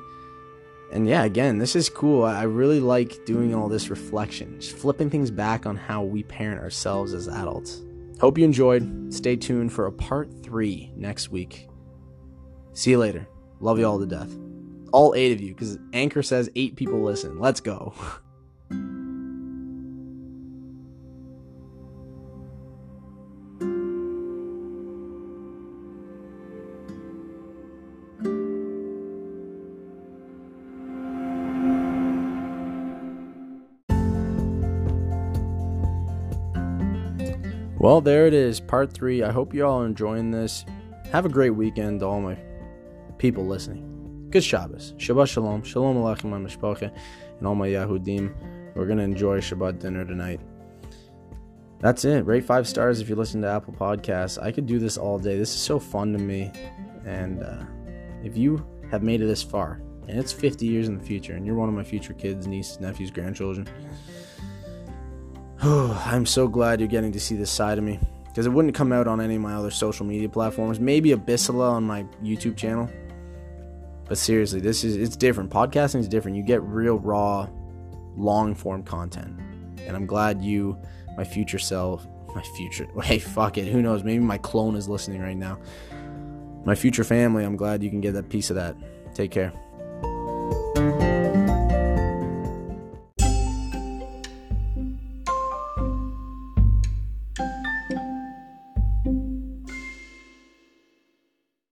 and 0.91 1.08
yeah, 1.08 1.24
again, 1.24 1.58
this 1.58 1.76
is 1.76 1.89
cool. 1.89 2.24
I 2.24 2.43
really 2.43 2.80
like 2.80 3.26
doing 3.26 3.54
all 3.54 3.67
this 3.67 3.89
reflection, 3.89 4.60
just 4.60 4.78
flipping 4.78 5.10
things 5.10 5.32
back 5.32 5.65
on 5.65 5.76
how 5.76 6.04
we 6.04 6.24
parent 6.24 6.62
ourselves 6.62 7.13
as 7.13 7.28
adults. 7.28 7.82
Hope 8.19 8.38
you 8.38 8.45
enjoyed. 8.45 9.13
Stay 9.13 9.36
tuned 9.36 9.74
for 9.74 9.88
a 9.88 9.91
part 9.91 10.30
three 10.43 10.91
next 10.95 11.30
week. 11.30 11.67
See 12.74 12.91
you 12.91 12.98
later. 12.98 13.28
Love 13.60 13.80
you 13.80 13.86
all 13.86 14.00
to 14.00 14.06
death. 14.06 14.44
All 14.91 15.13
eight 15.15 15.34
of 15.34 15.41
you, 15.41 15.54
because 15.54 15.78
Anchor 15.93 16.24
says 16.24 16.50
eight 16.56 16.76
people 16.76 17.02
listen. 17.02 17.39
Let's 17.39 17.60
go. 17.60 17.93
Well, 37.78 38.02
there 38.02 38.26
it 38.26 38.34
is, 38.34 38.60
part 38.60 38.91
three. 38.91 39.21
I 39.21 39.32
hope 39.32 39.54
you 39.54 39.63
all 39.63 39.84
are 39.84 39.86
enjoying 39.86 40.32
this. 40.32 40.65
Have 41.12 41.26
a 41.26 41.30
great 41.30 41.52
weekend, 41.52 42.00
to 42.00 42.08
all 42.08 42.19
my 42.19 42.36
people 43.19 43.45
listening. 43.45 43.94
Good 44.36 44.43
Shabbos. 44.43 44.93
Shabbat 44.98 45.30
Shalom. 45.30 45.63
Shalom 45.63 45.95
Aleichem, 45.95 46.26
my 46.26 46.38
mishpacha, 46.38 46.93
and 47.38 47.48
all 47.48 47.56
my 47.56 47.69
Yahudim. 47.69 48.36
We're 48.76 48.86
going 48.86 48.98
to 48.98 49.04
enjoy 49.06 49.39
Shabbat 49.39 49.80
dinner 49.80 50.04
tonight. 50.04 50.41
That's 51.80 52.04
it. 52.04 52.26
Rate 52.26 52.43
five 52.43 52.67
stars 52.67 53.00
if 53.00 53.08
you 53.08 53.15
listen 53.15 53.41
to 53.43 53.48
Apple 53.48 53.74
Podcasts. 53.74 54.38
I 54.43 54.52
could 54.52 54.65
do 54.65 54.78
this 54.78 54.98
all 54.98 55.17
day. 55.17 55.38
This 55.38 55.56
is 55.56 55.62
so 55.62 55.80
fun 55.80 56.12
to 56.12 56.19
me. 56.19 56.52
And 57.06 57.43
uh, 57.43 57.63
if 58.26 58.36
you 58.36 58.67
have 58.91 59.04
made 59.04 59.21
it 59.21 59.28
this 59.28 59.41
far, 59.41 59.80
and 60.10 60.19
it's 60.19 60.34
50 60.34 60.65
years 60.65 60.89
in 60.89 60.98
the 60.98 61.04
future, 61.06 61.36
and 61.36 61.45
you're 61.45 61.56
one 61.56 61.69
of 61.69 61.74
my 61.74 61.86
future 61.86 62.12
kids, 62.12 62.45
nieces, 62.45 62.82
nephews, 62.82 63.12
grandchildren, 63.12 63.69
oh, 65.63 66.04
I'm 66.08 66.26
so 66.26 66.50
glad 66.50 66.82
you're 66.82 66.89
getting 66.89 67.13
to 67.13 67.21
see 67.21 67.38
this 67.38 67.52
side 67.52 67.78
of 67.78 67.86
me 67.86 68.02
because 68.26 68.45
it 68.45 68.50
wouldn't 68.50 68.76
come 68.76 68.91
out 68.91 69.08
on 69.08 69.21
any 69.21 69.36
of 69.36 69.41
my 69.41 69.54
other 69.54 69.71
social 69.71 70.06
media 70.06 70.28
platforms. 70.28 70.78
Maybe 70.78 71.12
Abyssala 71.12 71.71
on 71.71 71.86
my 71.86 72.04
YouTube 72.21 72.58
channel. 72.58 72.89
But 74.08 74.18
seriously, 74.18 74.60
this 74.60 74.84
is 74.84 74.96
it's 74.96 75.15
different. 75.15 75.50
Podcasting 75.50 76.00
is 76.00 76.08
different. 76.08 76.38
You 76.38 76.44
get 76.44 76.62
real 76.62 76.98
raw, 77.00 77.48
long 78.15 78.56
form 78.56 78.84
content. 78.84 79.39
And 79.86 79.96
I'm 79.96 80.06
glad 80.06 80.41
you, 80.41 80.78
my 81.18 81.24
future 81.24 81.60
self, 81.60 82.08
my 82.34 82.44
future, 82.56 82.88
hey, 83.04 83.20
fuck 83.20 83.58
it, 83.58 83.68
who 83.68 83.82
knows? 83.82 84.04
Maybe 84.04 84.24
my 84.24 84.38
clone 84.38 84.76
is 84.76 84.88
listening 84.88 85.22
right 85.22 85.38
now. 85.38 85.60
My 86.65 86.76
future 86.76 87.04
family, 87.04 87.44
I'm 87.44 87.56
glad 87.56 87.84
you 87.84 87.89
can 87.89 88.02
get 88.02 88.13
that 88.13 88.30
piece 88.30 88.50
of 88.50 88.56
that. 88.56 88.76
Take 89.13 89.32
care. 89.32 89.54